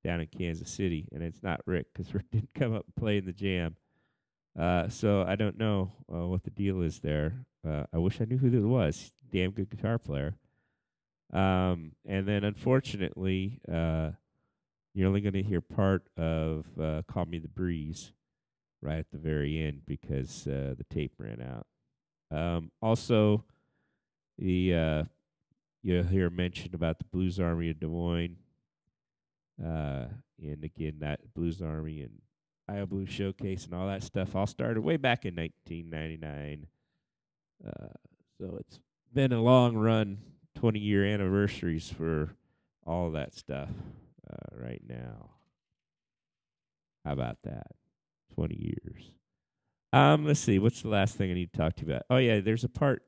down 0.05 0.21
in 0.21 0.27
Kansas 0.27 0.71
City. 0.71 1.09
And 1.13 1.23
it's 1.23 1.43
not 1.43 1.61
Rick, 1.67 1.87
because 1.93 2.15
Rick 2.15 2.31
didn't 2.31 2.55
come 2.55 2.75
up 2.75 2.85
and 2.85 2.97
play 2.97 3.19
in 3.19 3.25
the 3.25 3.33
jam. 3.33 3.77
Uh, 4.59 4.89
so 4.89 5.25
I 5.27 5.37
don't 5.37 5.59
know 5.59 5.93
uh, 6.13 6.27
what 6.27 6.43
the 6.43 6.51
deal 6.51 6.83
is 6.83 7.01
there. 7.01 7.47
Uh, 7.67 7.85
I 7.93 7.99
wish 7.99 8.21
I 8.21 8.25
knew 8.25 8.39
who 8.39 8.47
it 8.49 8.61
was. 8.61 9.13
Damn 9.31 9.51
good 9.51 9.71
guitar 9.71 9.99
player. 9.99 10.35
Um, 11.33 11.93
and 12.07 12.27
then 12.27 12.45
unfortunately, 12.45 13.61
uh, 13.71 14.13
you're 14.95 15.09
only 15.09 15.21
going 15.21 15.35
to 15.35 15.43
hear 15.43 15.61
part 15.61 16.09
of 16.17 16.67
uh, 16.81 17.03
"Call 17.07 17.27
Me 17.27 17.39
the 17.39 17.49
Breeze" 17.49 18.13
right 18.81 18.99
at 18.99 19.11
the 19.11 19.19
very 19.19 19.63
end 19.63 19.83
because 19.87 20.47
uh, 20.47 20.75
the 20.77 20.85
tape 20.89 21.13
ran 21.19 21.43
out. 21.43 21.67
Um, 22.31 22.71
also, 22.81 23.45
the 24.39 25.07
you'll 25.83 26.03
hear 26.05 26.31
mention 26.31 26.75
about 26.75 26.99
the 26.99 27.05
Blues 27.05 27.39
Army 27.39 27.71
of 27.71 27.81
Des 27.81 27.87
Moines, 27.87 28.37
and 29.59 30.65
again 30.65 30.97
that 31.01 31.35
Blues 31.35 31.61
Army 31.61 32.03
and 32.03 32.21
Iowa 32.69 32.87
Blues 32.87 33.09
Showcase 33.09 33.65
and 33.65 33.75
all 33.75 33.87
that 33.87 34.03
stuff 34.03 34.37
all 34.37 34.47
started 34.47 34.81
way 34.81 34.97
back 34.97 35.25
in 35.25 35.35
1999. 35.35 36.67
Uh, 37.67 37.89
so 38.41 38.57
it's 38.61 38.81
been 39.13 39.33
a 39.33 39.43
long 39.43 39.77
run, 39.77 40.19
20 40.57 40.79
year 40.79 41.05
anniversaries 41.05 41.91
for 41.91 42.37
all 42.87 43.11
that 43.13 43.35
stuff 43.35 43.71
uh, 44.31 44.57
right 44.57 44.83
now. 44.89 45.31
How 47.05 47.13
about 47.13 47.39
that? 47.45 47.69
20 48.35 48.55
years. 48.57 49.11
Um, 49.93 50.27
let's 50.27 50.41
see. 50.41 50.59
What's 50.59 50.83
the 50.83 50.89
last 50.89 51.17
thing 51.17 51.31
I 51.31 51.35
need 51.35 51.53
to 51.53 51.59
talk 51.59 51.75
to 51.77 51.87
you 51.87 51.93
about? 51.93 52.03
Oh 52.11 52.19
yeah, 52.19 52.41
there's 52.41 52.65
a 52.65 52.69
part 52.69 53.03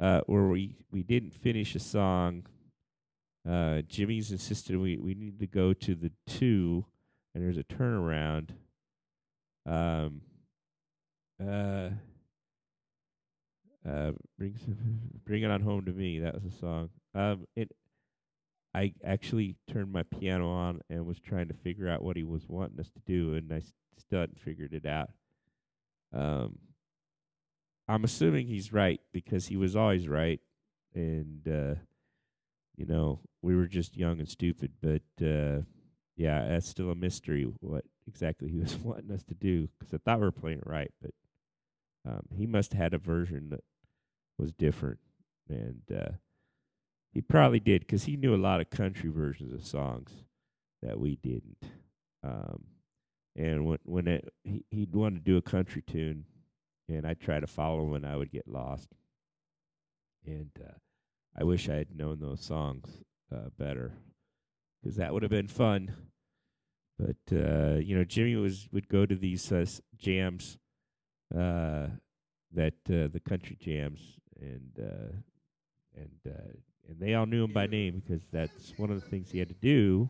uh, 0.00 0.22
where 0.26 0.44
we 0.44 0.76
we 0.90 1.02
didn't 1.02 1.32
finish 1.32 1.74
a 1.76 1.78
song. 1.78 2.44
Uh, 3.48 3.82
Jimmy's 3.82 4.32
insisted 4.32 4.76
we 4.76 4.98
we 4.98 5.14
need 5.14 5.38
to 5.38 5.46
go 5.46 5.72
to 5.72 5.94
the 5.94 6.10
two, 6.26 6.84
and 7.34 7.44
there's 7.44 7.58
a 7.58 7.64
turnaround. 7.64 8.50
Um, 9.64 10.22
uh, 11.40 11.90
uh, 13.88 14.12
brings 14.38 14.60
bring 15.24 15.42
it 15.42 15.50
on 15.50 15.60
home 15.60 15.84
to 15.84 15.92
me. 15.92 16.20
That 16.20 16.34
was 16.34 16.44
a 16.44 16.56
song. 16.58 16.90
Um, 17.14 17.46
it. 17.56 17.70
I 18.74 18.94
actually 19.04 19.56
turned 19.70 19.92
my 19.92 20.02
piano 20.02 20.48
on 20.50 20.80
and 20.88 21.04
was 21.04 21.20
trying 21.20 21.48
to 21.48 21.54
figure 21.54 21.88
out 21.88 22.02
what 22.02 22.16
he 22.16 22.22
was 22.22 22.48
wanting 22.48 22.80
us 22.80 22.88
to 22.90 23.00
do, 23.00 23.34
and 23.34 23.52
I 23.52 23.58
st- 23.58 23.74
still 23.98 24.20
hadn't 24.20 24.40
figured 24.40 24.72
it 24.72 24.86
out. 24.86 25.10
Um, 26.14 26.58
I'm 27.88 28.04
assuming 28.04 28.46
he's 28.46 28.72
right 28.72 29.00
because 29.12 29.46
he 29.46 29.56
was 29.56 29.76
always 29.76 30.08
right, 30.08 30.40
and 30.94 31.46
uh, 31.46 31.74
you 32.76 32.86
know 32.86 33.20
we 33.42 33.56
were 33.56 33.66
just 33.66 33.96
young 33.96 34.20
and 34.20 34.28
stupid. 34.28 34.72
But 34.80 35.26
uh, 35.26 35.62
yeah, 36.16 36.46
that's 36.48 36.68
still 36.68 36.90
a 36.90 36.94
mystery 36.94 37.44
what 37.60 37.84
exactly 38.06 38.50
he 38.50 38.58
was 38.58 38.76
wanting 38.82 39.10
us 39.12 39.22
to 39.24 39.34
do 39.34 39.68
because 39.78 39.92
I 39.92 39.98
thought 39.98 40.20
we 40.20 40.24
were 40.24 40.32
playing 40.32 40.58
it 40.58 40.66
right, 40.66 40.92
but 41.02 41.10
um, 42.06 42.22
he 42.34 42.46
must 42.46 42.72
have 42.72 42.82
had 42.82 42.94
a 42.94 42.98
version 42.98 43.50
that 43.50 43.64
was 44.38 44.52
different, 44.52 44.98
and 45.48 45.82
uh, 45.94 46.12
he 47.12 47.20
probably 47.20 47.60
did 47.60 47.82
because 47.82 48.04
he 48.04 48.16
knew 48.16 48.34
a 48.34 48.36
lot 48.36 48.60
of 48.60 48.70
country 48.70 49.10
versions 49.10 49.52
of 49.52 49.66
songs 49.66 50.10
that 50.82 50.98
we 50.98 51.16
didn't. 51.16 51.64
Um, 52.24 52.64
and 53.36 53.66
when 53.66 53.78
when 53.84 54.08
it, 54.08 54.32
he 54.44 54.64
he'd 54.70 54.94
want 54.94 55.14
to 55.14 55.20
do 55.20 55.36
a 55.36 55.42
country 55.42 55.82
tune, 55.82 56.24
and 56.88 57.06
I'd 57.06 57.20
try 57.20 57.40
to 57.40 57.46
follow 57.46 57.84
him, 57.84 57.94
and 57.94 58.06
I 58.06 58.16
would 58.16 58.32
get 58.32 58.48
lost. 58.48 58.88
And 60.26 60.50
uh, 60.60 60.74
I 61.38 61.44
wish 61.44 61.68
I 61.68 61.74
had 61.74 61.96
known 61.96 62.20
those 62.20 62.44
songs 62.44 63.02
uh, 63.34 63.48
better 63.58 63.92
because 64.82 64.96
that 64.96 65.12
would 65.12 65.22
have 65.22 65.30
been 65.30 65.48
fun. 65.48 65.94
But 66.98 67.36
uh, 67.36 67.78
you 67.78 67.96
know, 67.96 68.04
Jimmy 68.04 68.36
was 68.36 68.68
would 68.72 68.88
go 68.88 69.06
to 69.06 69.16
these 69.16 69.50
uh, 69.50 69.66
jams, 69.98 70.58
uh, 71.34 71.88
that 72.52 72.74
uh, 72.88 73.08
the 73.12 73.20
country 73.26 73.56
jams, 73.60 74.00
and 74.40 74.70
uh, 74.78 75.16
and 75.96 76.10
uh, 76.26 76.52
and 76.88 77.00
they 77.00 77.14
all 77.14 77.26
knew 77.26 77.44
him 77.44 77.52
by 77.52 77.66
name 77.66 78.02
because 78.04 78.22
that's 78.32 78.72
one 78.76 78.90
of 78.90 79.00
the 79.00 79.08
things 79.08 79.30
he 79.30 79.38
had 79.38 79.48
to 79.48 79.54
do 79.54 80.08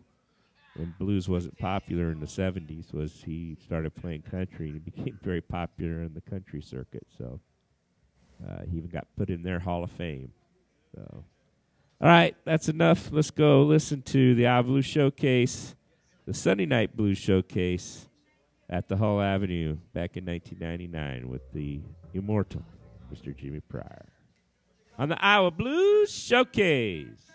when 0.74 0.94
blues 0.98 1.28
wasn't 1.28 1.56
popular 1.58 2.10
in 2.10 2.20
the 2.20 2.26
70s 2.26 2.94
was 2.94 3.22
he 3.24 3.56
started 3.62 3.94
playing 3.94 4.22
country 4.22 4.70
and 4.70 4.74
he 4.74 4.78
became 4.90 5.18
very 5.22 5.40
popular 5.40 6.02
in 6.02 6.14
the 6.14 6.20
country 6.22 6.62
circuit. 6.62 7.06
So 7.18 7.40
uh, 8.48 8.62
he 8.70 8.78
even 8.78 8.88
got 8.88 9.06
put 9.16 9.28
in 9.28 9.42
their 9.42 9.58
hall 9.58 9.84
of 9.84 9.90
fame. 9.90 10.32
So 10.94 11.24
all 12.00 12.08
right 12.08 12.34
that's 12.44 12.68
enough. 12.68 13.10
Let's 13.12 13.30
go 13.30 13.62
listen 13.62 14.02
to 14.02 14.34
the 14.34 14.62
Blues 14.64 14.86
Showcase 14.86 15.74
the 16.26 16.34
Sunday 16.34 16.66
Night 16.66 16.96
Blues 16.96 17.18
Showcase 17.18 18.08
at 18.72 18.88
the 18.88 18.96
Hull 18.96 19.20
Avenue 19.20 19.76
back 19.92 20.16
in 20.16 20.24
1999 20.24 21.28
with 21.28 21.42
the 21.52 21.82
immortal 22.14 22.64
Mr. 23.12 23.36
Jimmy 23.36 23.60
Pryor 23.60 24.08
on 24.98 25.10
the 25.10 25.22
Iowa 25.22 25.50
Blues 25.50 26.10
Showcase. 26.10 27.32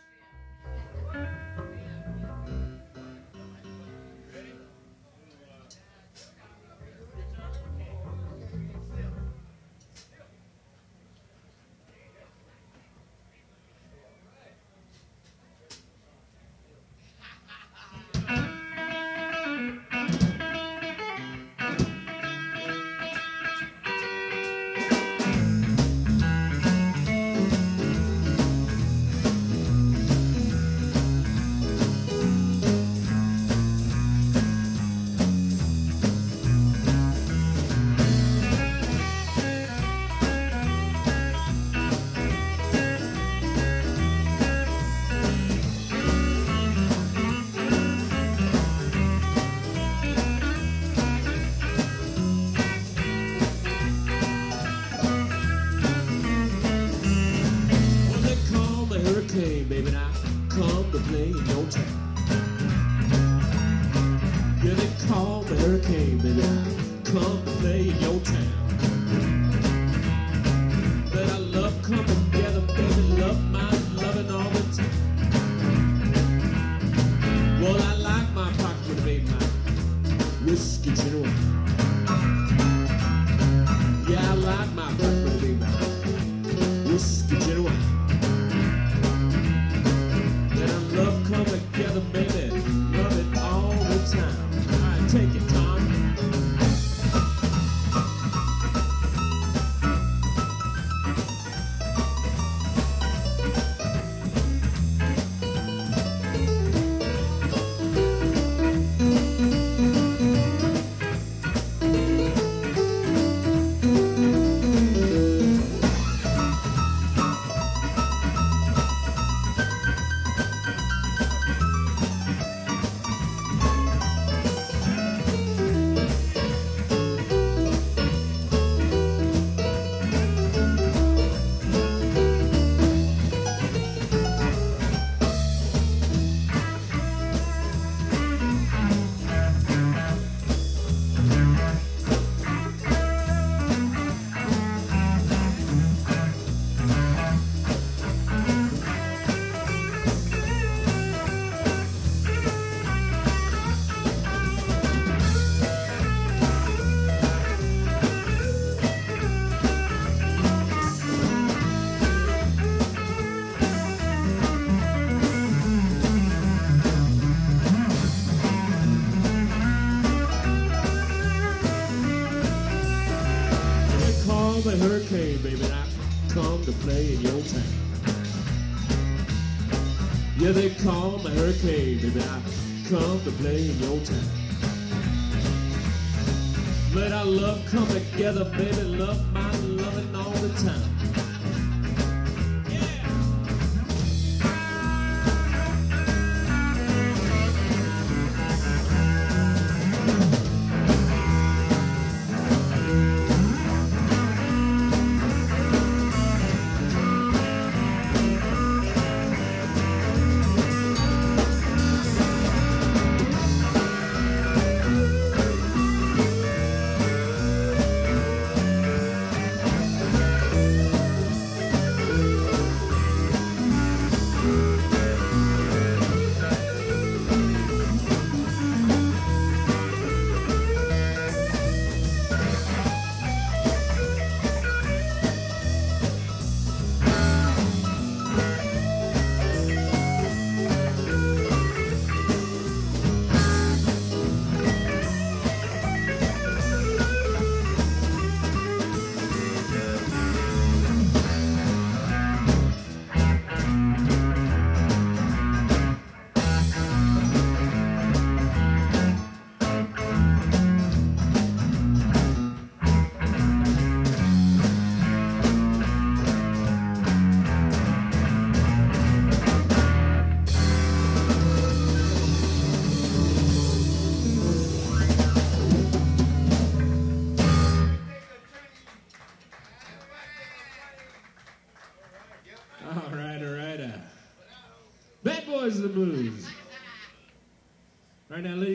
call 65.18 65.42
Mary 65.46 65.80
Kay, 65.82 66.12
and 66.30 66.42
I 66.42 66.56
come 67.10 67.42
play 67.60 67.90
in 67.90 67.98
your 68.06 68.20
town. 68.20 68.54
But 71.12 71.28
I 71.36 71.38
love 71.56 71.76
coming 71.82 72.06
together, 72.06 72.62
baby, 72.78 73.02
love 73.22 73.42
my 73.56 73.72
loving 74.02 74.30
all 74.32 74.50
the 74.58 74.64
time. 74.78 74.98
Well, 77.62 77.80
I 77.82 77.94
like 78.10 78.30
my 78.34 78.52
pocket, 78.64 78.98
baby, 79.04 79.26
my 79.32 79.46
whiskey, 80.46 80.92
you 80.92 81.12
know. 81.24 81.47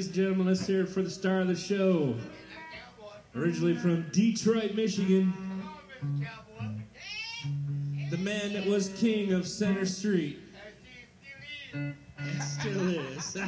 ladies 0.02 0.16
and 0.16 0.26
gentlemen, 0.26 0.48
let's 0.48 0.66
hear 0.66 0.80
it 0.80 0.88
for 0.88 1.02
the 1.02 1.10
star 1.10 1.42
of 1.42 1.46
the 1.46 1.54
show. 1.54 2.16
Originally 3.36 3.76
from 3.76 4.02
Detroit, 4.10 4.74
Michigan. 4.74 5.32
The 8.10 8.16
man 8.16 8.52
that 8.54 8.66
was 8.66 8.88
king 8.96 9.32
of 9.32 9.46
Center 9.46 9.86
Street. 9.86 10.40
And 11.72 11.94
still 12.40 12.96
is. 12.96 13.36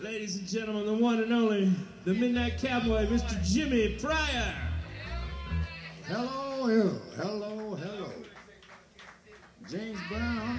Ladies 0.00 0.38
and 0.38 0.48
gentlemen, 0.48 0.84
the 0.84 0.94
one 0.94 1.22
and 1.22 1.32
only, 1.32 1.72
the 2.04 2.12
Midnight 2.12 2.58
Cowboy, 2.58 3.06
Mr. 3.06 3.40
Jimmy 3.44 3.96
Pryor. 4.00 4.52
Hello, 6.08 6.66
hello, 6.66 7.00
hello, 7.16 7.76
hello. 7.76 8.10
James 9.70 10.00
Brown. 10.08 10.58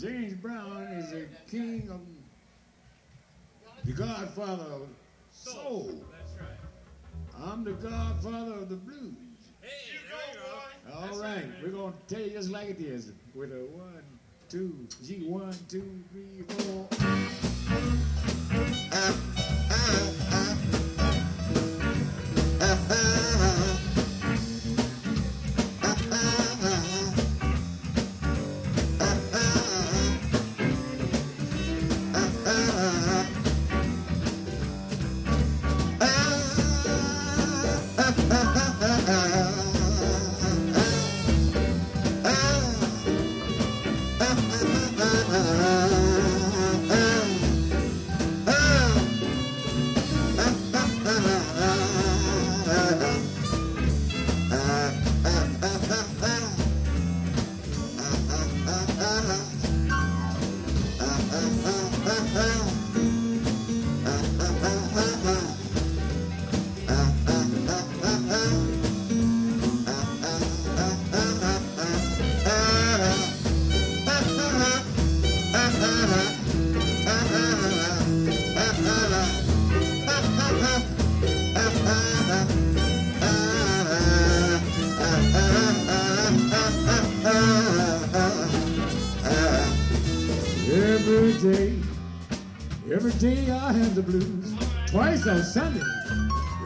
James 0.00 0.32
Brown 0.32 0.82
is 0.96 1.10
the 1.10 1.26
king 1.50 1.90
of 1.90 2.00
the 3.84 3.92
godfather 3.92 4.62
of 4.62 4.88
soul. 5.30 6.02
That's 6.10 6.40
right. 6.40 7.44
I'm 7.44 7.64
the 7.64 7.72
godfather 7.72 8.54
of 8.54 8.70
the 8.70 8.76
blues. 8.76 9.12
All 10.94 11.20
right, 11.20 11.44
we're 11.62 11.68
gonna 11.68 11.92
tell 12.08 12.20
you 12.20 12.30
just 12.30 12.48
like 12.48 12.70
it 12.70 12.80
is 12.80 13.12
with 13.34 13.52
a 13.52 13.66
one, 13.76 14.02
two, 14.48 14.74
G 15.04 15.26
one, 15.26 15.54
two, 15.68 16.02
three, 16.12 16.44
four. 16.48 16.88
Uh, 18.92 19.12
On 95.30 95.36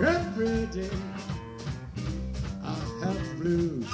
every 0.01 0.65
day 0.73 0.89
I 2.63 2.75
have 3.03 3.37
blues. 3.39 3.87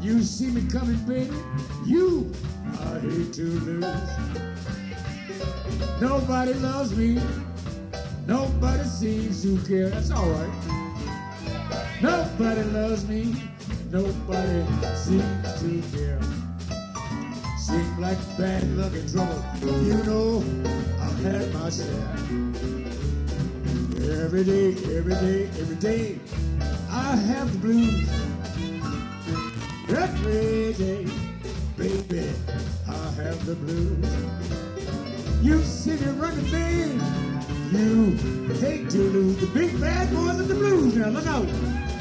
You 0.00 0.22
see 0.22 0.46
me 0.46 0.70
coming, 0.70 1.04
baby, 1.04 1.36
you 1.84 2.32
I 2.80 3.00
hate 3.00 3.32
to 3.32 3.42
lose. 3.42 3.84
Nobody 6.00 6.54
loves 6.54 6.94
me, 6.96 7.20
nobody 8.28 8.84
seems 8.84 9.42
to 9.42 9.58
care. 9.66 9.88
That's 9.88 10.12
all 10.12 10.30
right. 10.30 10.52
Nobody 12.00 12.62
loves 12.62 13.08
me, 13.08 13.34
nobody 13.90 14.64
seems 14.94 15.60
to 15.62 15.82
care. 15.96 16.22
Seem 17.58 18.00
like 18.00 18.18
bad 18.38 18.62
luck 18.76 18.92
and 18.92 19.10
trouble. 19.12 19.42
You 19.82 20.00
know, 20.04 20.44
had 21.22 21.54
my 21.54 21.70
share. 21.70 21.86
Every 24.24 24.42
day, 24.42 24.70
every 24.96 25.14
day, 25.14 25.44
every 25.60 25.76
day, 25.76 26.18
I 26.90 27.14
have 27.14 27.52
the 27.52 27.58
blues. 27.58 28.08
Every 29.88 30.72
day, 30.72 31.06
baby, 31.76 32.28
I 32.88 33.10
have 33.22 33.46
the 33.46 33.54
blues. 33.54 34.04
You 35.42 35.58
me 35.58 36.06
running, 36.18 36.50
baby. 36.50 37.00
You 37.70 38.16
hate 38.60 38.90
to 38.90 38.98
lose 38.98 39.36
the 39.38 39.46
big 39.46 39.80
bad 39.80 40.12
boys 40.12 40.40
of 40.40 40.48
the 40.48 40.54
blues. 40.54 40.96
Now 40.96 41.10
look 41.10 41.26
out. 41.26 41.91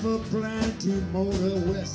Ever 0.00 0.18
plan 0.30 0.78
to 0.78 0.88
motor 1.12 1.60
west, 1.70 1.89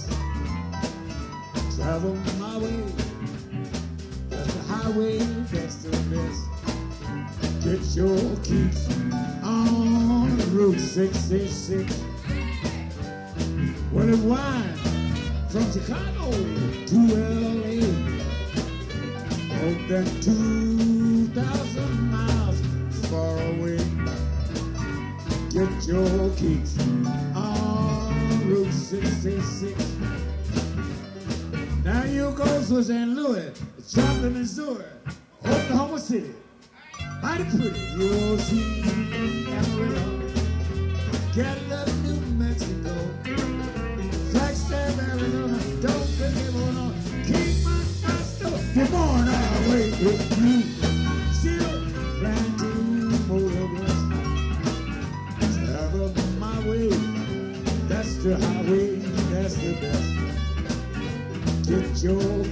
to 32.76 32.84
St. 32.84 33.10
Louis, 33.16 33.54
Joplin, 33.90 34.34
Missouri, 34.34 34.84
Oklahoma 35.46 35.98
City. 35.98 36.34
Mighty 37.24 37.46
pretty, 37.46 38.38
see 38.38 38.82
Amarillo, 39.50 40.22
Gallup, 41.34 41.88
New 42.04 42.20
Mexico, 42.36 42.94
Flagstaff, 44.32 45.00
Arizona. 45.08 45.58
Don't 45.80 46.08
forget 46.20 46.52
on, 46.76 46.94
keep 47.24 47.64
my 47.64 47.80
faster. 48.04 48.52
Come 48.74 48.96
on 48.96 49.28
away 49.30 49.92
with 50.04 50.24
you. 50.44 50.60
Still 51.32 51.76
plan 52.20 52.46
to 52.60 52.70
motor. 53.30 53.68
Travel 55.66 56.12
my 56.40 56.60
way, 56.68 56.90
that's 57.88 58.16
the 58.18 58.36
highway, 58.36 58.96
that's 59.32 59.56
the 59.56 59.74
best. 59.80 60.45
Get 61.68 62.04
your 62.04 62.22
on 62.22 62.44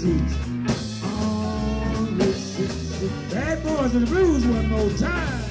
Route 2.17 2.33
66. 2.33 3.13
Bad 3.31 3.63
boys 3.63 3.93
and 3.93 4.07
the 4.07 4.09
blues 4.09 4.43
one 4.47 4.69
more 4.69 4.89
time. 4.97 5.42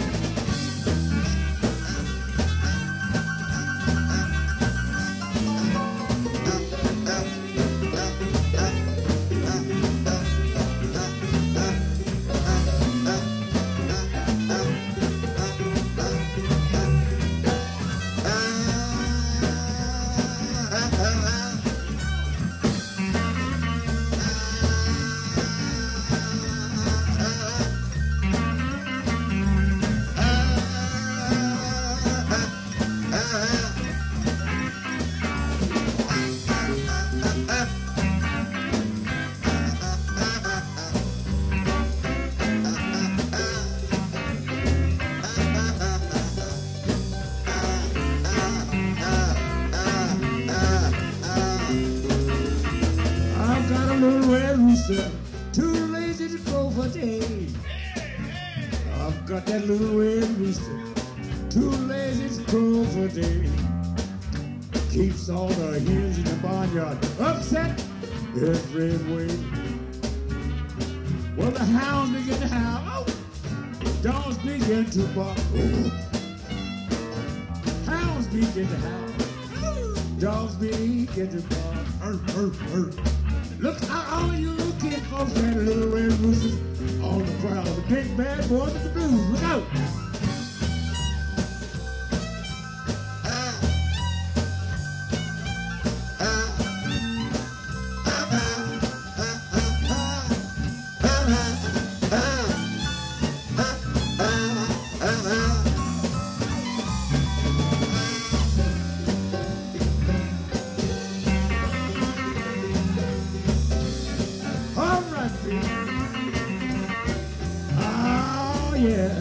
Yeah. 118.83 119.15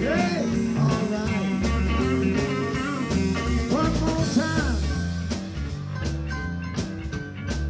Hey, 0.00 0.44
all 0.78 1.04
right. 1.12 1.60
One 3.70 3.92
more 4.00 4.26
time. 4.34 4.76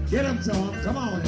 Get 0.09 0.25
him, 0.25 0.39
Tom. 0.39 0.73
Come 0.83 0.97
on. 0.97 1.21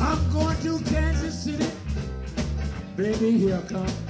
I'm 0.00 0.20
going 0.32 0.56
to 0.62 0.78
Kansas 0.90 1.44
City. 1.44 1.70
Baby, 2.96 3.38
here 3.38 3.56
I 3.56 3.62
come 3.68 4.07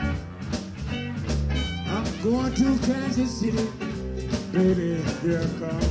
to 2.58 2.76
Kansas 2.86 3.38
City, 3.38 3.68
baby, 4.50 5.00
here 5.22 5.40
I 5.40 5.46
come. 5.60 5.88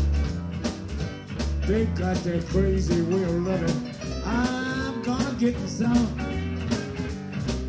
They 1.62 1.86
got 1.96 2.18
that 2.26 2.46
crazy 2.50 3.02
way 3.04 3.24
of 3.24 3.48
loving. 3.48 3.94
I'm 4.26 5.02
gonna 5.02 5.34
get 5.40 5.58
some. 5.70 6.08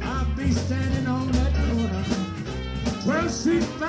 I'll 0.03 0.25
be 0.35 0.51
standing 0.51 1.07
on 1.07 1.31
that 1.31 1.55
corner, 1.69 2.05
12th 3.05 3.31
Street 3.31 3.63
5. 3.63 3.89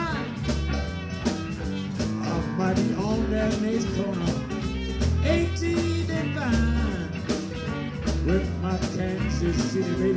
I 2.22 2.40
might 2.56 2.76
be 2.76 2.94
on 2.94 3.32
that 3.32 3.62
next 3.62 3.88
corner, 3.96 4.32
18th 5.24 6.10
and 6.12 6.36
5. 6.38 8.26
With 8.28 8.48
my 8.62 8.78
Kansas 8.96 9.58
City 9.72 9.92
baby. 9.96 10.09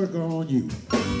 work 0.00 0.14
on 0.14 0.48
you. 0.48 1.19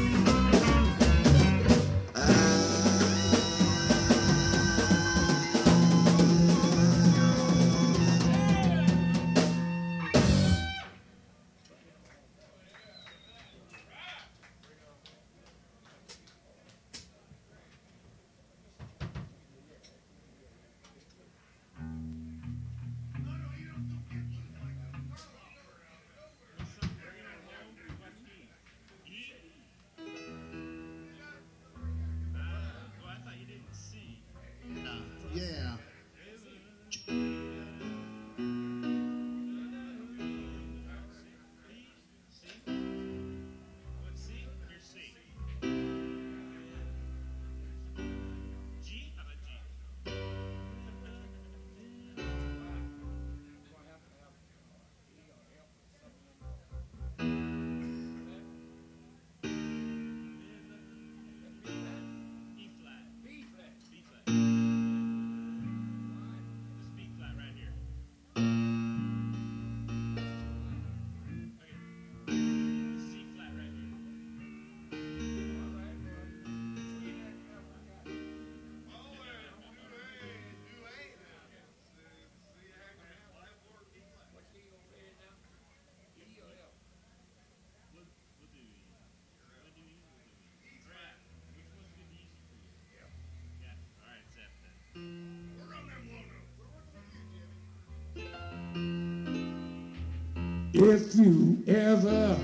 If 100.82 101.14
you 101.14 101.62
ever 101.68 102.38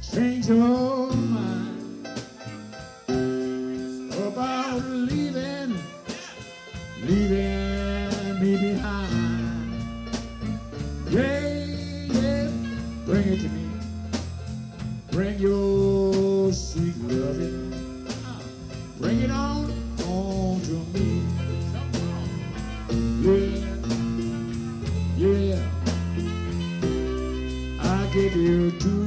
change 0.00 0.46
your 0.46 1.12
mind 1.12 2.06
about 4.12 4.84
leaving, 4.84 5.76
leaving 7.02 8.40
me 8.40 8.56
behind, 8.56 10.16
yeah, 11.10 11.40
yeah, 11.40 12.50
bring 13.04 13.26
it 13.26 13.40
to 13.40 13.48
me. 13.48 13.68
Bring 15.10 15.38
your 15.40 16.52
sweet 16.52 16.96
loving, 16.98 18.06
bring 19.00 19.22
it 19.22 19.30
on, 19.32 19.72
on 20.06 20.60
to 20.60 20.76
me. 20.96 21.24
Yeah. 23.22 23.43
you 28.34 28.72
do. 28.72 29.03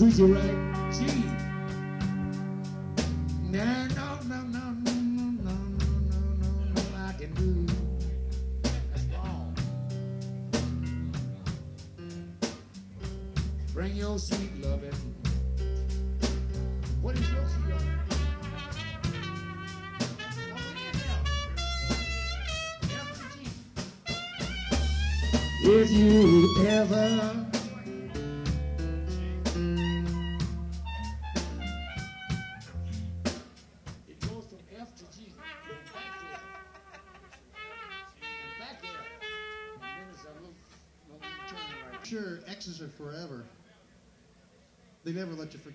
treat 0.00 0.16
you 0.16 0.34
right. 0.34 0.59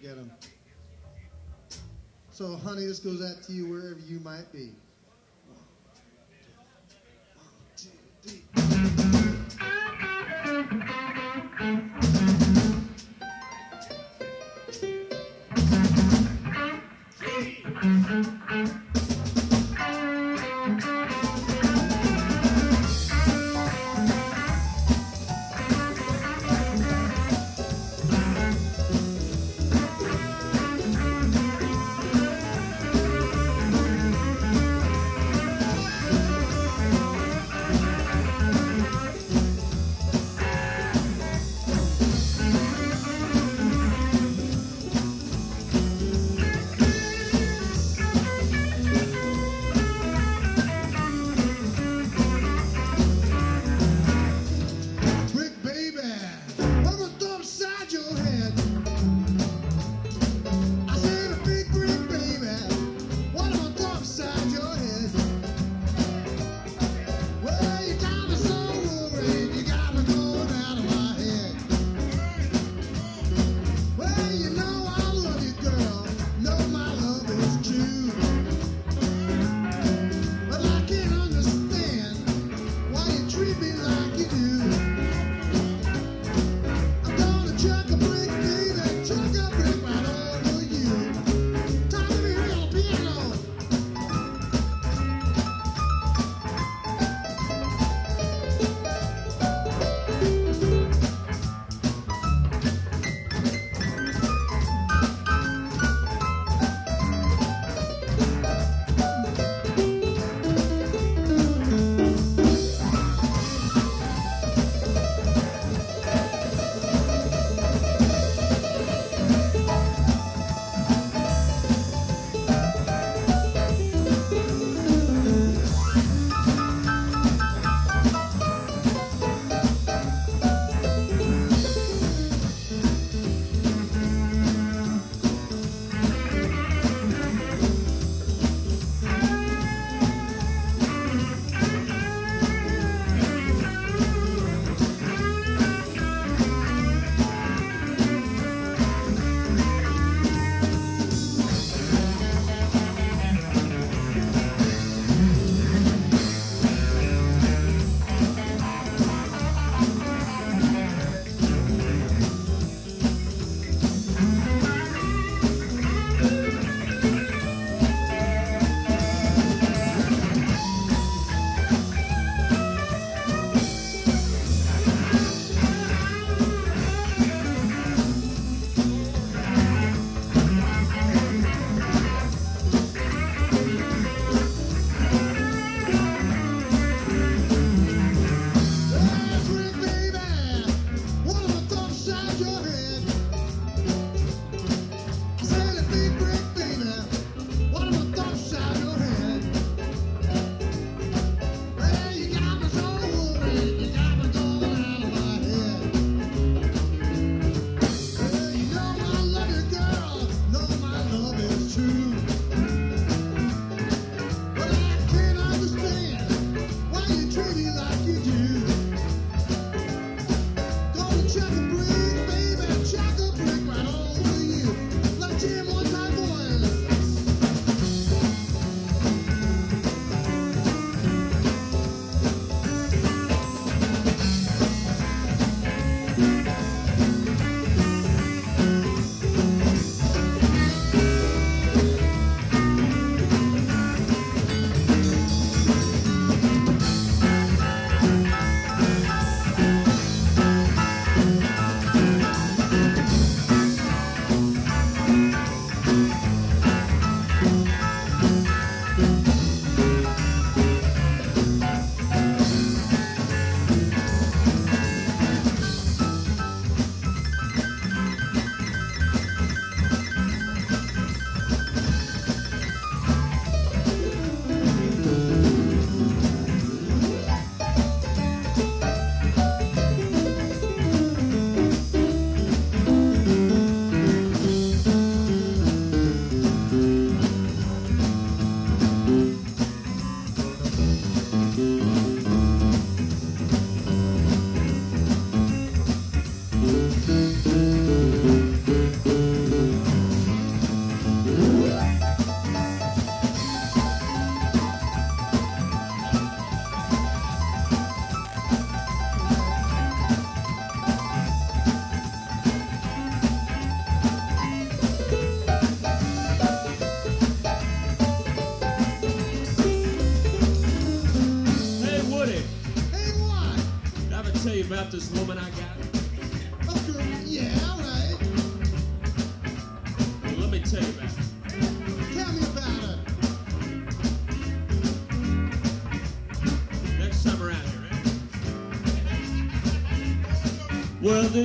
get 0.05 0.15
them. 0.17 0.31
So, 2.29 2.55
honey, 2.57 2.85
this 2.85 2.99
goes 2.99 3.23
out 3.23 3.41
to 3.47 3.53
you 3.53 3.67
wherever 3.67 3.97
you 4.07 4.19
might 4.19 4.53
be. 4.53 4.75
One, 5.47 5.57
two, 7.75 7.89
three. 8.21 8.43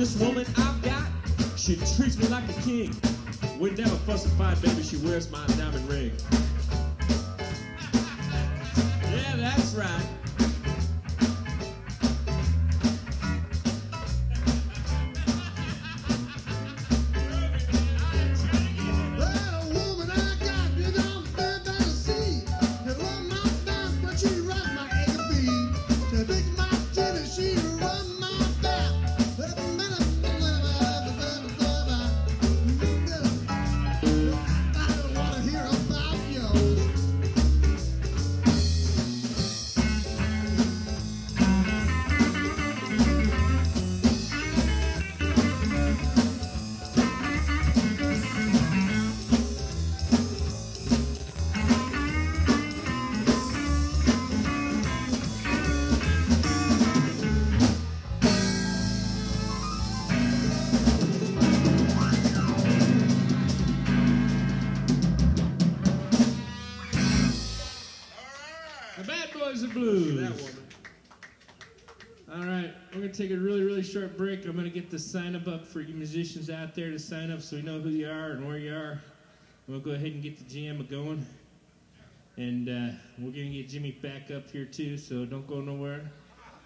This 0.01 0.19
woman 0.19 0.43
I've 0.57 0.81
got, 0.81 1.03
she 1.55 1.75
treats 1.75 2.17
me 2.17 2.27
like 2.29 2.49
a 2.49 2.61
king. 2.63 2.91
We 3.59 3.69
never 3.69 3.95
fuss 3.97 4.25
and 4.25 4.33
fight, 4.33 4.59
baby. 4.59 4.81
She 4.81 4.97
wears 4.97 5.29
my 5.29 5.45
take 73.21 73.31
a 73.31 73.37
really, 73.37 73.61
really 73.61 73.83
short 73.83 74.17
break. 74.17 74.45
I'm 74.45 74.55
gonna 74.55 74.69
get 74.69 74.89
the 74.89 74.97
sign 74.97 75.35
up 75.35 75.47
up 75.47 75.67
for 75.67 75.79
you 75.81 75.93
musicians 75.93 76.49
out 76.49 76.73
there 76.73 76.89
to 76.89 76.97
sign 76.97 77.29
up 77.29 77.39
so 77.41 77.57
we 77.57 77.61
know 77.61 77.79
who 77.79 77.89
you 77.89 78.09
are 78.09 78.31
and 78.31 78.47
where 78.47 78.57
you 78.57 78.73
are. 78.73 78.99
We'll 79.67 79.79
go 79.79 79.91
ahead 79.91 80.07
and 80.07 80.23
get 80.23 80.39
the 80.39 80.43
jam 80.51 80.83
going, 80.89 81.23
and 82.37 82.67
uh, 82.67 82.93
we're 83.19 83.29
gonna 83.29 83.51
get 83.51 83.69
Jimmy 83.69 83.91
back 83.91 84.31
up 84.31 84.49
here 84.49 84.65
too. 84.65 84.97
So 84.97 85.25
don't 85.25 85.45
go 85.45 85.61
nowhere. 85.61 86.09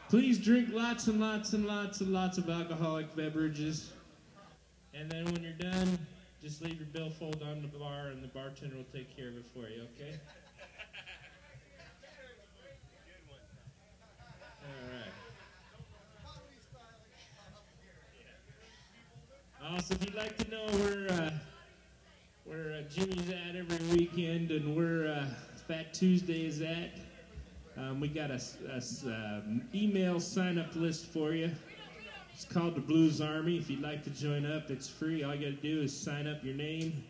Please 0.08 0.38
drink 0.38 0.70
lots 0.72 1.08
and 1.08 1.20
lots 1.20 1.52
and 1.52 1.66
lots 1.66 2.00
and 2.00 2.14
lots 2.14 2.38
of 2.38 2.50
alcoholic 2.50 3.14
beverages, 3.18 3.92
and 4.94 5.12
then 5.12 5.26
when 5.26 5.44
you're 5.44 5.52
done, 5.52 6.00
just 6.42 6.62
leave 6.62 6.78
your 6.78 6.88
billfold 6.94 7.44
on 7.44 7.62
the 7.64 7.68
bar, 7.68 8.08
and 8.08 8.24
the 8.24 8.30
bartender 8.30 8.78
will 8.78 8.86
take 8.94 9.14
care 9.18 9.28
of 9.28 9.36
it 9.36 9.46
for 9.54 9.68
you. 9.68 9.82
Okay? 10.00 10.16
All 14.64 14.94
right. 14.94 15.15
Also, 19.72 19.96
if 19.96 20.06
you'd 20.06 20.16
like 20.16 20.38
to 20.38 20.52
know 20.52 20.66
where 20.78 21.12
uh, 21.12 21.32
where 22.44 22.74
uh, 22.74 22.82
Jimmy's 22.90 23.30
at 23.30 23.56
every 23.56 23.98
weekend 23.98 24.52
and 24.52 24.76
where 24.76 25.08
uh, 25.08 25.26
Fat 25.68 25.92
Tuesday 25.92 26.46
is 26.46 26.62
at, 26.62 26.92
um, 27.76 28.00
we 28.00 28.08
got 28.08 28.30
a, 28.30 28.40
a 28.70 28.82
um, 29.08 29.64
email 29.74 30.20
sign 30.20 30.60
up 30.60 30.76
list 30.76 31.08
for 31.08 31.32
you. 31.32 31.50
It's 32.32 32.46
called 32.46 32.76
the 32.76 32.82
Blues 32.82 33.22
Army. 33.22 33.58
If 33.58 33.70
you'd 33.70 33.82
like 33.82 34.04
to 34.04 34.12
join 34.12 34.46
up, 34.46 34.70
it's 34.70 34.88
free. 34.88 35.24
All 35.24 35.34
you 35.34 35.50
got 35.50 35.62
to 35.62 35.68
do 35.68 35.82
is 35.82 35.98
sign 35.98 36.28
up 36.28 36.44
your 36.44 36.56
name 36.56 37.04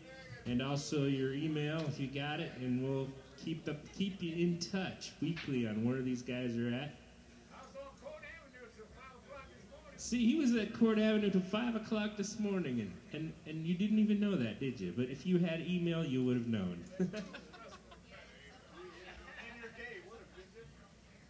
and 0.46 0.62
also 0.62 1.04
your 1.04 1.34
email 1.34 1.80
if 1.88 2.00
you 2.00 2.06
got 2.06 2.40
it, 2.40 2.52
and 2.58 2.82
we'll 2.82 3.08
keep 3.36 3.68
up, 3.68 3.76
keep 3.98 4.22
you 4.22 4.34
in 4.34 4.58
touch 4.58 5.12
weekly 5.20 5.68
on 5.68 5.84
where 5.84 6.00
these 6.00 6.22
guys 6.22 6.56
are 6.56 6.72
at. 6.72 6.94
See, 10.06 10.24
he 10.24 10.36
was 10.36 10.54
at 10.54 10.72
Court 10.72 11.00
Avenue 11.00 11.30
till 11.30 11.40
five 11.40 11.74
o'clock 11.74 12.16
this 12.16 12.38
morning, 12.38 12.78
and, 12.78 12.92
and, 13.12 13.32
and 13.44 13.66
you 13.66 13.74
didn't 13.74 13.98
even 13.98 14.20
know 14.20 14.36
that, 14.36 14.60
did 14.60 14.78
you? 14.78 14.94
But 14.96 15.06
if 15.08 15.26
you 15.26 15.38
had 15.38 15.62
email, 15.62 16.04
you 16.04 16.22
would 16.24 16.36
have 16.36 16.46
known. 16.46 16.84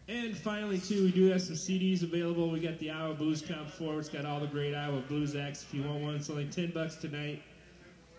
and 0.08 0.36
finally, 0.36 0.78
too, 0.78 1.04
we 1.04 1.10
do 1.10 1.24
have 1.30 1.40
some 1.40 1.54
CDs 1.54 2.02
available. 2.02 2.50
We 2.50 2.60
got 2.60 2.78
the 2.78 2.90
Iowa 2.90 3.14
Blues 3.14 3.40
Comp 3.40 3.70
4. 3.70 3.98
It's 3.98 4.10
got 4.10 4.26
all 4.26 4.40
the 4.40 4.46
great 4.46 4.74
Iowa 4.74 5.00
blues 5.08 5.34
acts. 5.34 5.62
If 5.62 5.72
you 5.72 5.82
want 5.82 6.02
one, 6.02 6.16
it's 6.16 6.28
only 6.28 6.44
ten 6.44 6.70
bucks 6.70 6.96
tonight. 6.96 7.42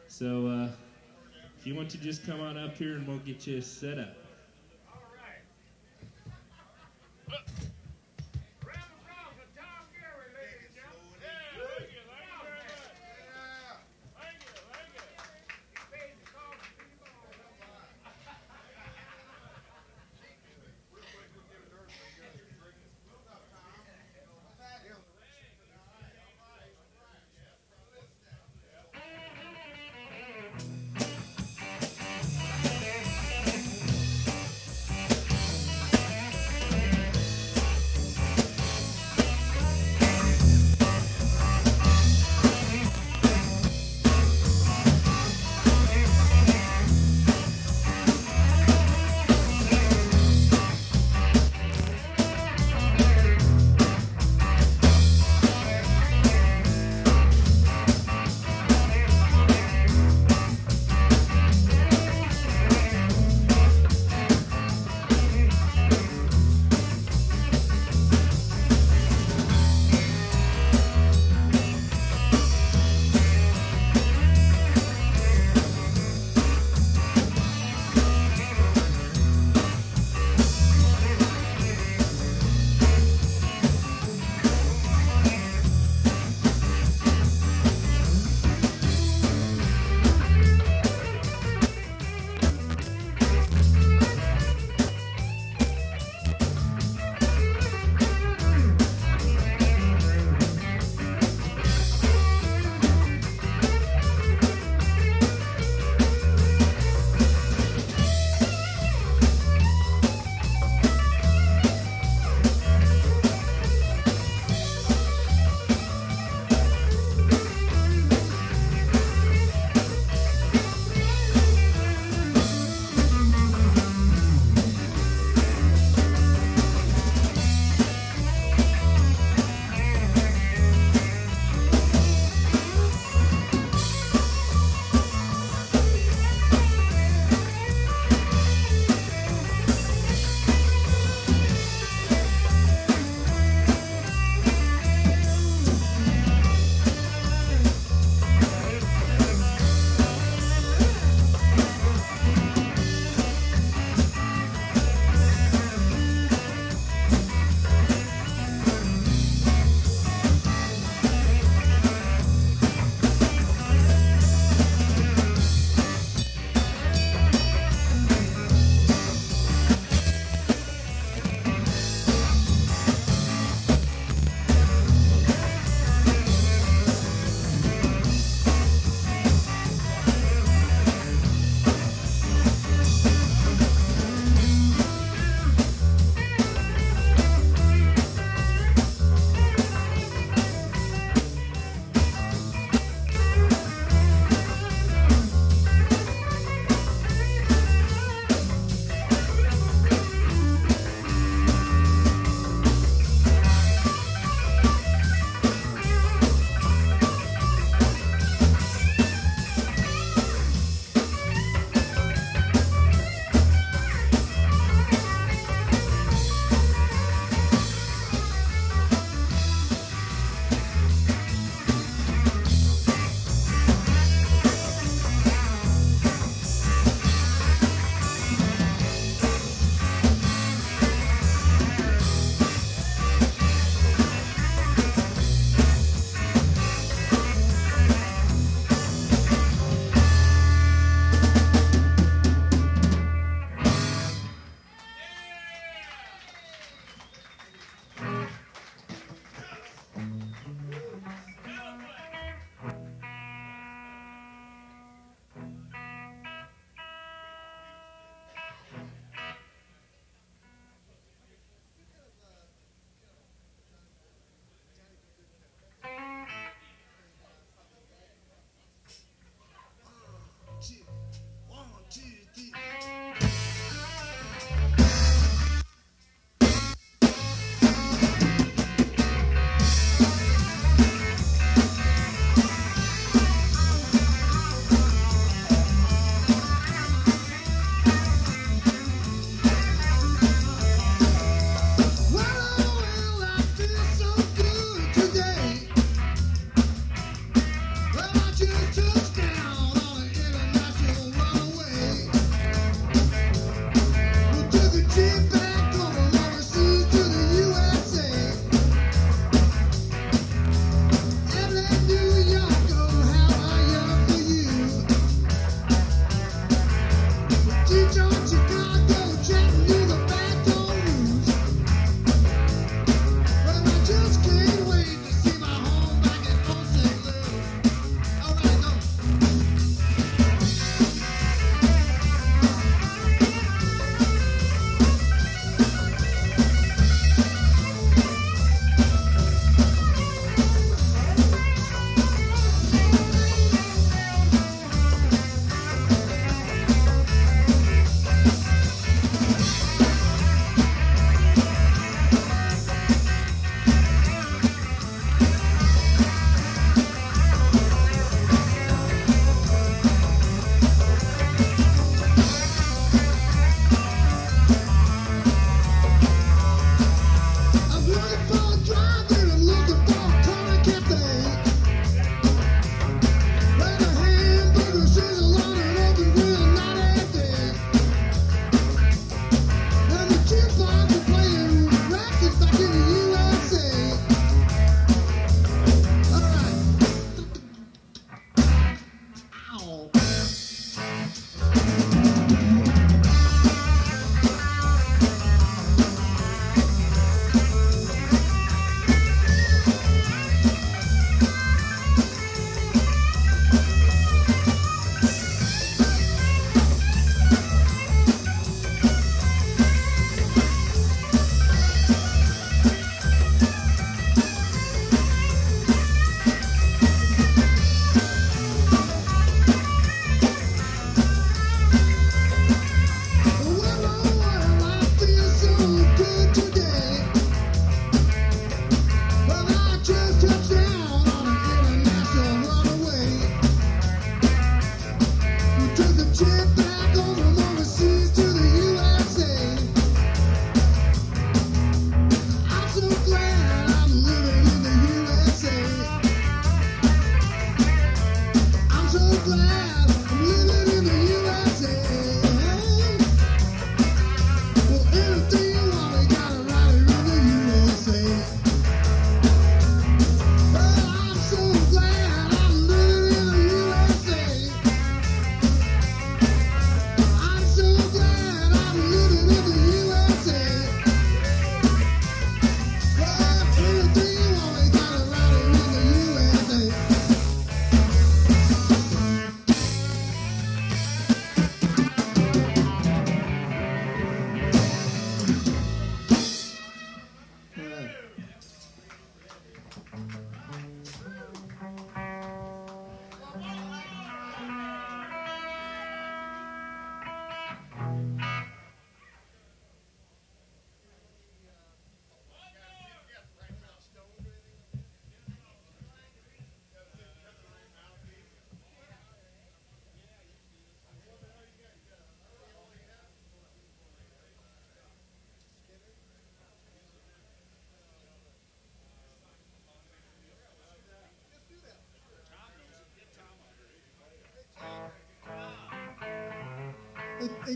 So 0.07 0.47
uh, 0.47 0.69
if 1.59 1.67
you 1.67 1.75
want 1.75 1.91
to, 1.91 1.99
just 1.99 2.25
come 2.25 2.41
on 2.41 2.57
up 2.57 2.75
here, 2.75 2.95
and 2.95 3.07
we'll 3.07 3.19
get 3.19 3.45
you 3.45 3.61
set 3.61 3.99
up. 3.99 4.15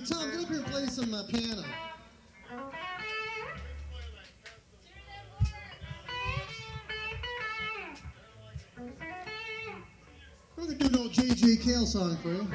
Tom, 0.05 0.31
get 0.31 0.39
up 0.41 0.47
here 0.47 0.57
and 0.57 0.65
play 0.65 0.85
some 0.87 1.13
uh, 1.13 1.23
piano. 1.27 1.63
We're 10.57 10.65
gonna 10.65 10.77
do 10.77 10.87
an 10.87 10.97
old 10.97 11.11
J.J. 11.11 11.57
Cale 11.57 11.85
song 11.85 12.17
for 12.17 12.29
you. 12.29 12.47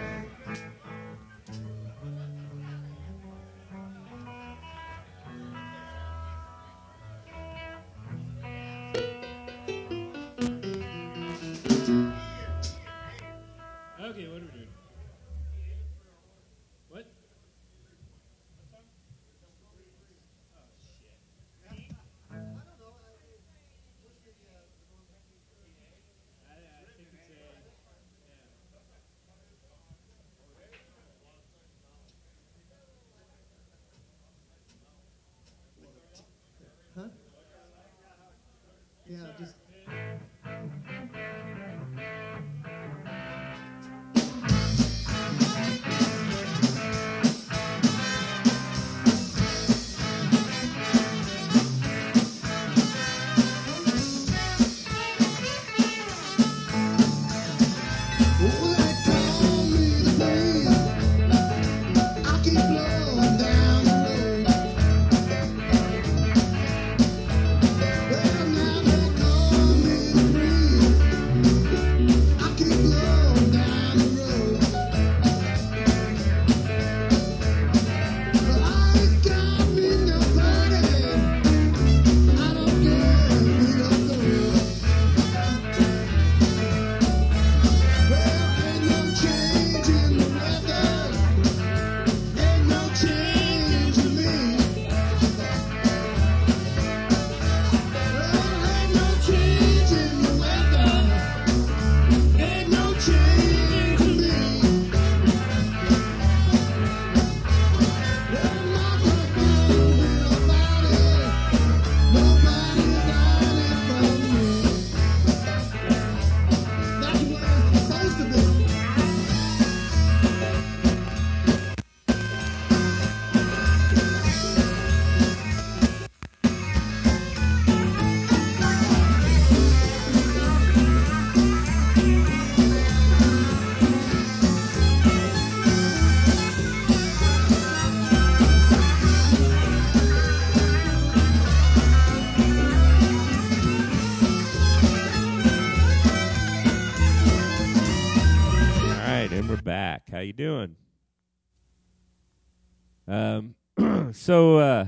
Um. 153.08 153.54
so 154.12 154.58
uh, 154.58 154.86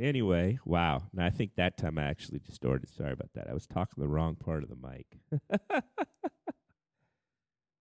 anyway, 0.00 0.58
wow. 0.64 1.04
Now 1.12 1.26
I 1.26 1.30
think 1.30 1.52
that 1.56 1.76
time 1.76 1.98
I 1.98 2.04
actually 2.04 2.40
distorted. 2.40 2.88
Sorry 2.88 3.12
about 3.12 3.30
that. 3.34 3.48
I 3.48 3.54
was 3.54 3.66
talking 3.66 4.02
the 4.02 4.08
wrong 4.08 4.34
part 4.34 4.62
of 4.62 4.68
the 4.68 4.76
mic. 4.76 5.82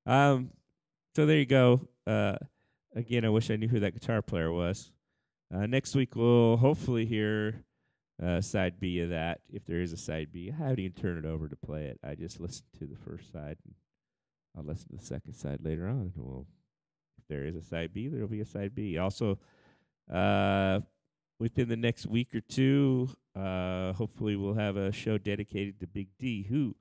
um. 0.06 0.52
So 1.16 1.26
there 1.26 1.38
you 1.38 1.46
go. 1.46 1.88
Uh, 2.08 2.38
again, 2.96 3.26
I 3.26 3.30
wish 3.30 3.52
I 3.52 3.56
knew 3.56 3.68
who 3.68 3.80
that 3.82 3.94
guitar 3.94 4.22
player 4.22 4.52
was. 4.52 4.92
Uh, 5.54 5.68
next 5.68 5.96
week 5.96 6.16
we'll 6.16 6.58
hopefully 6.58 7.06
hear 7.06 7.64
uh, 8.22 8.42
side 8.42 8.80
B 8.80 9.00
of 9.02 9.10
that, 9.10 9.42
if 9.52 9.66
there 9.66 9.82
is 9.82 9.94
a 9.94 9.98
side 9.98 10.30
B. 10.32 10.52
I 10.52 10.58
haven't 10.58 10.80
even 10.80 10.94
turned 10.94 11.24
it 11.24 11.28
over 11.28 11.48
to 11.48 11.56
play 11.56 11.86
it. 11.86 12.00
I 12.04 12.16
just 12.16 12.40
listened 12.40 12.68
to 12.80 12.86
the 12.86 12.96
first 12.96 13.32
side. 13.32 13.58
And 13.66 13.76
I'll 14.58 14.64
listen 14.64 14.90
to 14.90 14.98
the 14.98 15.06
second 15.06 15.34
side 15.34 15.60
later 15.64 15.88
on. 15.88 16.12
We'll, 16.16 16.46
if 17.18 17.28
there 17.28 17.46
is 17.46 17.56
a 17.56 17.62
side 17.62 17.94
B, 17.94 18.08
there'll 18.08 18.28
be 18.28 18.42
a 18.42 18.46
side 18.46 18.76
B. 18.76 18.98
Also, 18.98 19.40
uh, 20.12 20.82
within 21.40 21.70
the 21.70 21.78
next 21.78 22.06
week 22.06 22.34
or 22.34 22.42
two, 22.42 23.10
uh, 23.36 23.94
hopefully 23.94 24.36
we'll 24.36 24.54
have 24.54 24.78
a 24.78 24.92
show 24.92 25.18
dedicated 25.18 25.80
to 25.80 25.88
Big 25.88 26.10
D, 26.20 26.44
who 26.44 26.76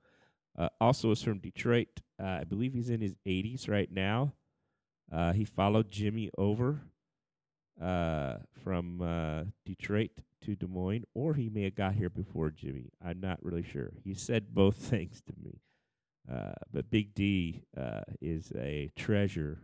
uh, 0.57 0.69
also 0.79 1.11
is 1.11 1.21
from 1.21 1.39
Detroit. 1.39 2.01
Uh, 2.21 2.39
I 2.41 2.43
believe 2.43 2.73
he's 2.73 2.89
in 2.89 3.01
his 3.01 3.15
80s 3.27 3.69
right 3.69 3.91
now. 3.91 4.33
Uh, 5.11 5.33
he 5.33 5.45
followed 5.45 5.91
Jimmy 5.91 6.29
over 6.37 6.81
uh, 7.81 8.35
from 8.63 9.51
Detroit 9.65 10.11
to 10.43 10.55
Des 10.55 10.67
Moines, 10.67 11.05
or 11.13 11.33
he 11.33 11.49
may 11.49 11.63
have 11.63 11.75
got 11.75 11.95
here 11.95 12.09
before 12.09 12.51
Jimmy. 12.51 12.91
I'm 13.03 13.19
not 13.19 13.43
really 13.43 13.63
sure. 13.63 13.91
He 14.03 14.13
said 14.13 14.53
both 14.53 14.75
things 14.89 15.21
to 15.27 15.33
me. 15.41 15.61
Uh, 16.31 16.53
but 16.71 16.89
Big 16.89 17.13
D 17.13 17.63
uh, 17.77 18.01
is 18.21 18.51
a 18.57 18.91
treasure 18.95 19.59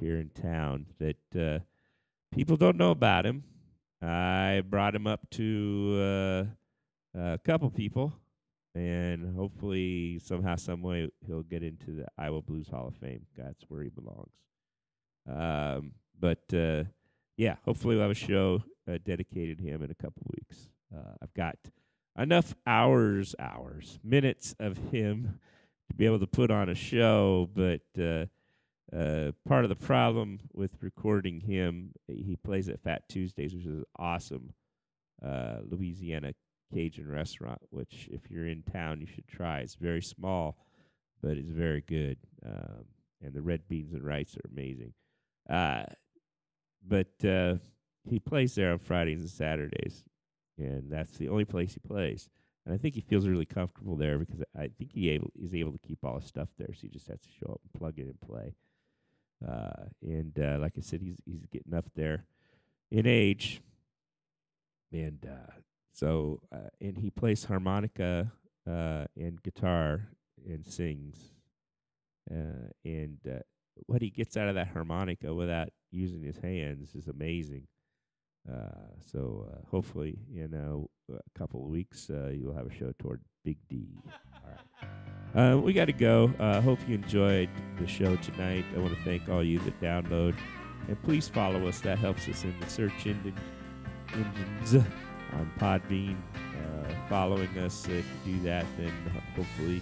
here 0.00 0.18
in 0.18 0.30
town 0.30 0.86
that 0.98 1.16
uh, 1.38 1.58
people 2.32 2.56
don't 2.56 2.76
know 2.76 2.90
about 2.90 3.26
him. 3.26 3.44
I 4.02 4.62
brought 4.68 4.94
him 4.94 5.06
up 5.06 5.28
to 5.30 6.46
uh, 7.16 7.20
a 7.20 7.38
couple 7.38 7.70
people, 7.70 8.12
and 8.74 9.34
hopefully 9.34 10.20
somehow, 10.22 10.56
some 10.56 10.82
way, 10.82 11.10
he'll 11.26 11.42
get 11.42 11.62
into 11.62 11.92
the 11.92 12.06
Iowa 12.18 12.42
Blues 12.42 12.68
Hall 12.68 12.88
of 12.88 12.96
Fame. 12.96 13.26
That's 13.36 13.64
where 13.68 13.82
he 13.82 13.88
belongs. 13.88 14.32
Um, 15.28 15.92
but 16.18 16.44
uh, 16.52 16.84
yeah, 17.36 17.56
hopefully 17.64 17.96
we'll 17.96 18.02
have 18.02 18.10
a 18.10 18.14
show 18.14 18.62
uh, 18.88 18.98
dedicated 19.04 19.58
to 19.58 19.64
him 19.64 19.82
in 19.82 19.90
a 19.90 19.94
couple 19.94 20.22
weeks. 20.36 20.68
Uh, 20.94 21.14
I've 21.22 21.34
got 21.34 21.56
enough 22.18 22.54
hours, 22.66 23.34
hours, 23.38 23.98
minutes 24.04 24.54
of 24.60 24.76
him 24.90 25.40
to 25.88 25.96
be 25.96 26.06
able 26.06 26.20
to 26.20 26.26
put 26.26 26.50
on 26.50 26.68
a 26.68 26.74
show, 26.74 27.48
but 27.54 27.80
uh, 28.92 29.32
part 29.48 29.64
of 29.64 29.68
the 29.68 29.76
problem 29.76 30.38
with 30.52 30.70
recording 30.80 31.40
him, 31.40 31.92
he 32.06 32.36
plays 32.36 32.68
at 32.68 32.80
Fat 32.80 33.08
Tuesdays, 33.08 33.54
which 33.54 33.66
is 33.66 33.82
awesome 33.98 34.52
uh, 35.24 35.58
Louisiana 35.68 36.32
Cajun 36.72 37.08
restaurant, 37.08 37.60
which 37.70 38.08
if 38.12 38.30
you're 38.30 38.46
in 38.46 38.62
town, 38.62 39.00
you 39.00 39.06
should 39.06 39.26
try. 39.26 39.60
It's 39.60 39.74
very 39.74 40.02
small, 40.02 40.56
but 41.22 41.36
it's 41.36 41.50
very 41.50 41.80
good, 41.80 42.18
um, 42.44 42.84
and 43.22 43.32
the 43.32 43.42
red 43.42 43.66
beans 43.68 43.92
and 43.92 44.04
rice 44.04 44.36
are 44.36 44.50
amazing. 44.50 44.92
Uh, 45.48 45.84
but 46.86 47.24
uh, 47.24 47.56
he 48.08 48.18
plays 48.18 48.54
there 48.54 48.72
on 48.72 48.78
Fridays 48.78 49.20
and 49.20 49.30
Saturdays, 49.30 50.04
and 50.58 50.90
that's 50.90 51.16
the 51.18 51.28
only 51.28 51.44
place 51.44 51.74
he 51.74 51.80
plays. 51.80 52.28
And 52.64 52.74
I 52.74 52.78
think 52.78 52.96
he 52.96 53.00
feels 53.00 53.28
really 53.28 53.46
comfortable 53.46 53.96
there 53.96 54.18
because 54.18 54.42
I 54.56 54.68
think 54.76 54.92
he 54.92 55.10
able 55.10 55.30
is 55.40 55.54
able 55.54 55.72
to 55.72 55.78
keep 55.78 56.04
all 56.04 56.18
his 56.18 56.26
stuff 56.26 56.48
there. 56.58 56.72
So 56.72 56.80
he 56.82 56.88
just 56.88 57.06
has 57.06 57.20
to 57.20 57.28
show 57.40 57.52
up 57.52 57.60
and 57.62 57.80
plug 57.80 57.98
in 57.98 58.06
and 58.06 58.20
play. 58.20 58.54
Uh, 59.46 59.84
and 60.02 60.38
uh, 60.38 60.58
like 60.60 60.74
I 60.76 60.80
said, 60.80 61.00
he's 61.00 61.16
he's 61.24 61.44
getting 61.46 61.74
up 61.74 61.86
there 61.94 62.24
in 62.90 63.06
age, 63.06 63.60
and 64.92 65.26
uh, 65.28 65.52
so 65.92 66.40
uh, 66.52 66.68
and 66.80 66.96
he 66.96 67.10
plays 67.10 67.44
harmonica 67.44 68.32
uh, 68.68 69.04
and 69.16 69.42
guitar 69.42 70.08
and 70.46 70.66
sings. 70.66 71.32
Uh, 72.30 72.70
and 72.84 73.18
what 73.86 74.02
he 74.02 74.10
gets 74.10 74.36
out 74.36 74.48
of 74.48 74.54
that 74.54 74.68
harmonica 74.68 75.32
without 75.32 75.68
using 75.92 76.22
his 76.22 76.38
hands 76.38 76.94
is 76.94 77.06
amazing. 77.06 77.66
Uh, 78.50 78.94
so 79.00 79.46
hopefully, 79.70 80.18
you 80.30 80.48
know, 80.48 80.88
a 81.12 81.38
couple 81.38 81.62
of 81.62 81.70
weeks 81.70 82.10
uh, 82.10 82.28
you'll 82.28 82.54
have 82.54 82.66
a 82.66 82.74
show 82.74 82.92
toward 82.98 83.20
Big 83.46 83.56
D. 83.70 83.86
All 84.04 84.50
right. 85.36 85.52
Uh, 85.52 85.56
we 85.58 85.72
got 85.72 85.84
to 85.84 85.92
go. 85.92 86.32
Uh, 86.40 86.60
hope 86.60 86.80
you 86.88 86.96
enjoyed 86.96 87.48
the 87.78 87.86
show 87.86 88.16
tonight. 88.16 88.64
I 88.74 88.80
want 88.80 88.92
to 88.96 89.02
thank 89.04 89.28
all 89.28 89.42
you 89.44 89.60
that 89.60 89.80
download, 89.80 90.34
and 90.88 91.00
please 91.04 91.28
follow 91.28 91.68
us. 91.68 91.78
That 91.80 91.98
helps 91.98 92.26
us 92.28 92.42
in 92.42 92.58
the 92.58 92.68
search 92.68 93.06
engine 93.06 93.38
engines 94.12 94.74
on 95.32 95.52
Podbean. 95.60 96.16
Uh, 96.34 96.92
following 97.08 97.56
us, 97.58 97.86
if 97.86 98.04
you 98.26 98.34
do 98.34 98.42
that, 98.42 98.66
then 98.78 98.92
hopefully, 99.36 99.80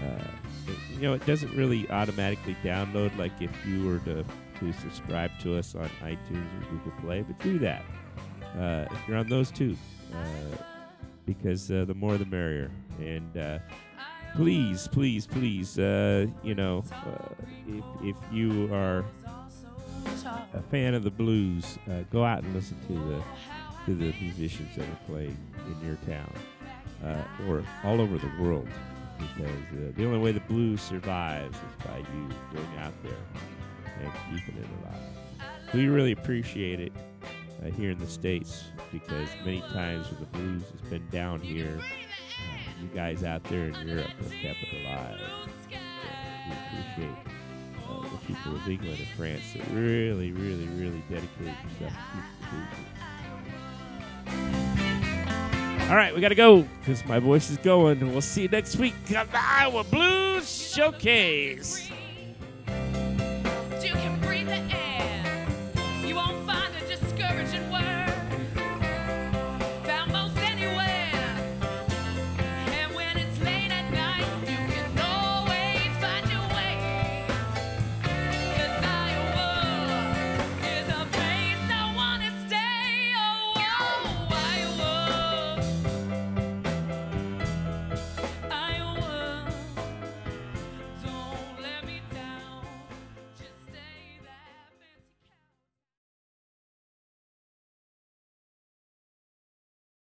uh, 0.00 0.24
it- 0.68 0.78
you 0.94 1.00
know, 1.02 1.14
it 1.14 1.26
doesn't 1.26 1.52
really 1.56 1.90
automatically 1.90 2.56
download 2.62 3.16
like 3.18 3.32
if 3.40 3.50
you 3.66 3.84
were 3.84 3.98
to 4.00 4.24
to 4.60 4.72
subscribe 4.74 5.32
to 5.40 5.56
us 5.56 5.74
on 5.74 5.88
iTunes 6.04 6.46
or 6.62 6.70
Google 6.70 6.92
Play, 7.00 7.22
but 7.22 7.36
do 7.40 7.58
that 7.58 7.82
uh, 8.56 8.86
if 8.92 9.08
you're 9.08 9.16
on 9.16 9.26
those 9.26 9.50
two, 9.50 9.76
uh, 10.14 10.56
because 11.26 11.70
uh, 11.70 11.84
the 11.84 11.94
more 11.94 12.18
the 12.18 12.26
merrier. 12.26 12.70
And 12.98 13.36
uh, 13.36 13.58
please, 14.34 14.88
please, 14.88 15.26
please, 15.26 15.78
uh, 15.78 16.26
you 16.42 16.54
know, 16.54 16.84
uh, 16.92 17.34
if, 17.68 17.84
if 18.02 18.16
you 18.32 18.72
are 18.72 19.04
a 20.54 20.62
fan 20.70 20.94
of 20.94 21.04
the 21.04 21.10
blues, 21.10 21.78
uh, 21.90 22.02
go 22.10 22.24
out 22.24 22.42
and 22.42 22.54
listen 22.54 22.76
to 22.88 22.92
the 22.92 23.22
to 23.86 23.94
the 23.96 24.14
musicians 24.20 24.76
that 24.76 24.84
are 24.84 24.98
playing 25.06 25.36
in 25.66 25.86
your 25.86 25.96
town 26.06 26.32
uh, 27.04 27.48
or 27.48 27.64
all 27.84 28.00
over 28.00 28.16
the 28.16 28.30
world. 28.40 28.68
Because 29.18 29.94
the 29.96 30.04
only 30.04 30.18
way 30.18 30.32
the 30.32 30.40
blues 30.40 30.80
survives 30.80 31.56
is 31.56 31.86
by 31.86 31.98
you 31.98 32.28
going 32.52 32.78
out 32.78 32.92
there 33.02 33.12
and 34.00 34.12
keeping 34.30 34.60
it 34.60 34.68
alive. 34.82 35.44
We 35.74 35.86
really 35.86 36.12
appreciate 36.12 36.80
it 36.80 36.92
uh, 37.62 37.70
here 37.70 37.90
in 37.90 37.98
the 37.98 38.06
States 38.06 38.64
because 38.90 39.28
many 39.44 39.60
times 39.72 40.10
when 40.10 40.20
the 40.20 40.26
blues 40.26 40.62
has 40.70 40.80
been 40.90 41.06
down 41.10 41.40
here, 41.40 41.78
uh, 41.78 42.82
you 42.82 42.88
guys 42.88 43.24
out 43.24 43.42
there 43.44 43.68
in 43.68 43.88
Europe 43.88 44.06
have 44.06 44.30
kept 44.30 44.58
it 44.62 44.84
alive. 44.84 45.20
We 45.68 46.54
appreciate 46.54 47.18
uh, 47.88 48.02
the 48.02 48.18
people 48.26 48.56
of 48.56 48.68
England 48.68 48.98
and 48.98 49.08
France 49.16 49.52
that 49.54 49.66
really, 49.72 50.32
really, 50.32 50.66
really 50.68 51.02
dedicate 51.08 51.30
themselves 51.38 51.94
to 51.94 52.02
keep 52.12 52.24
the 52.40 52.46
blues. 52.50 52.68
All 55.88 55.96
right, 55.96 56.14
we 56.14 56.20
got 56.20 56.28
to 56.30 56.34
go 56.34 56.62
because 56.80 57.04
my 57.04 57.18
voice 57.18 57.50
is 57.50 57.58
going. 57.58 58.00
We'll 58.12 58.22
see 58.22 58.42
you 58.42 58.48
next 58.48 58.76
week 58.76 58.94
on 59.16 59.26
the 59.26 59.38
Iowa 59.38 59.84
Blues 59.84 60.48
Showcase. 60.48 61.90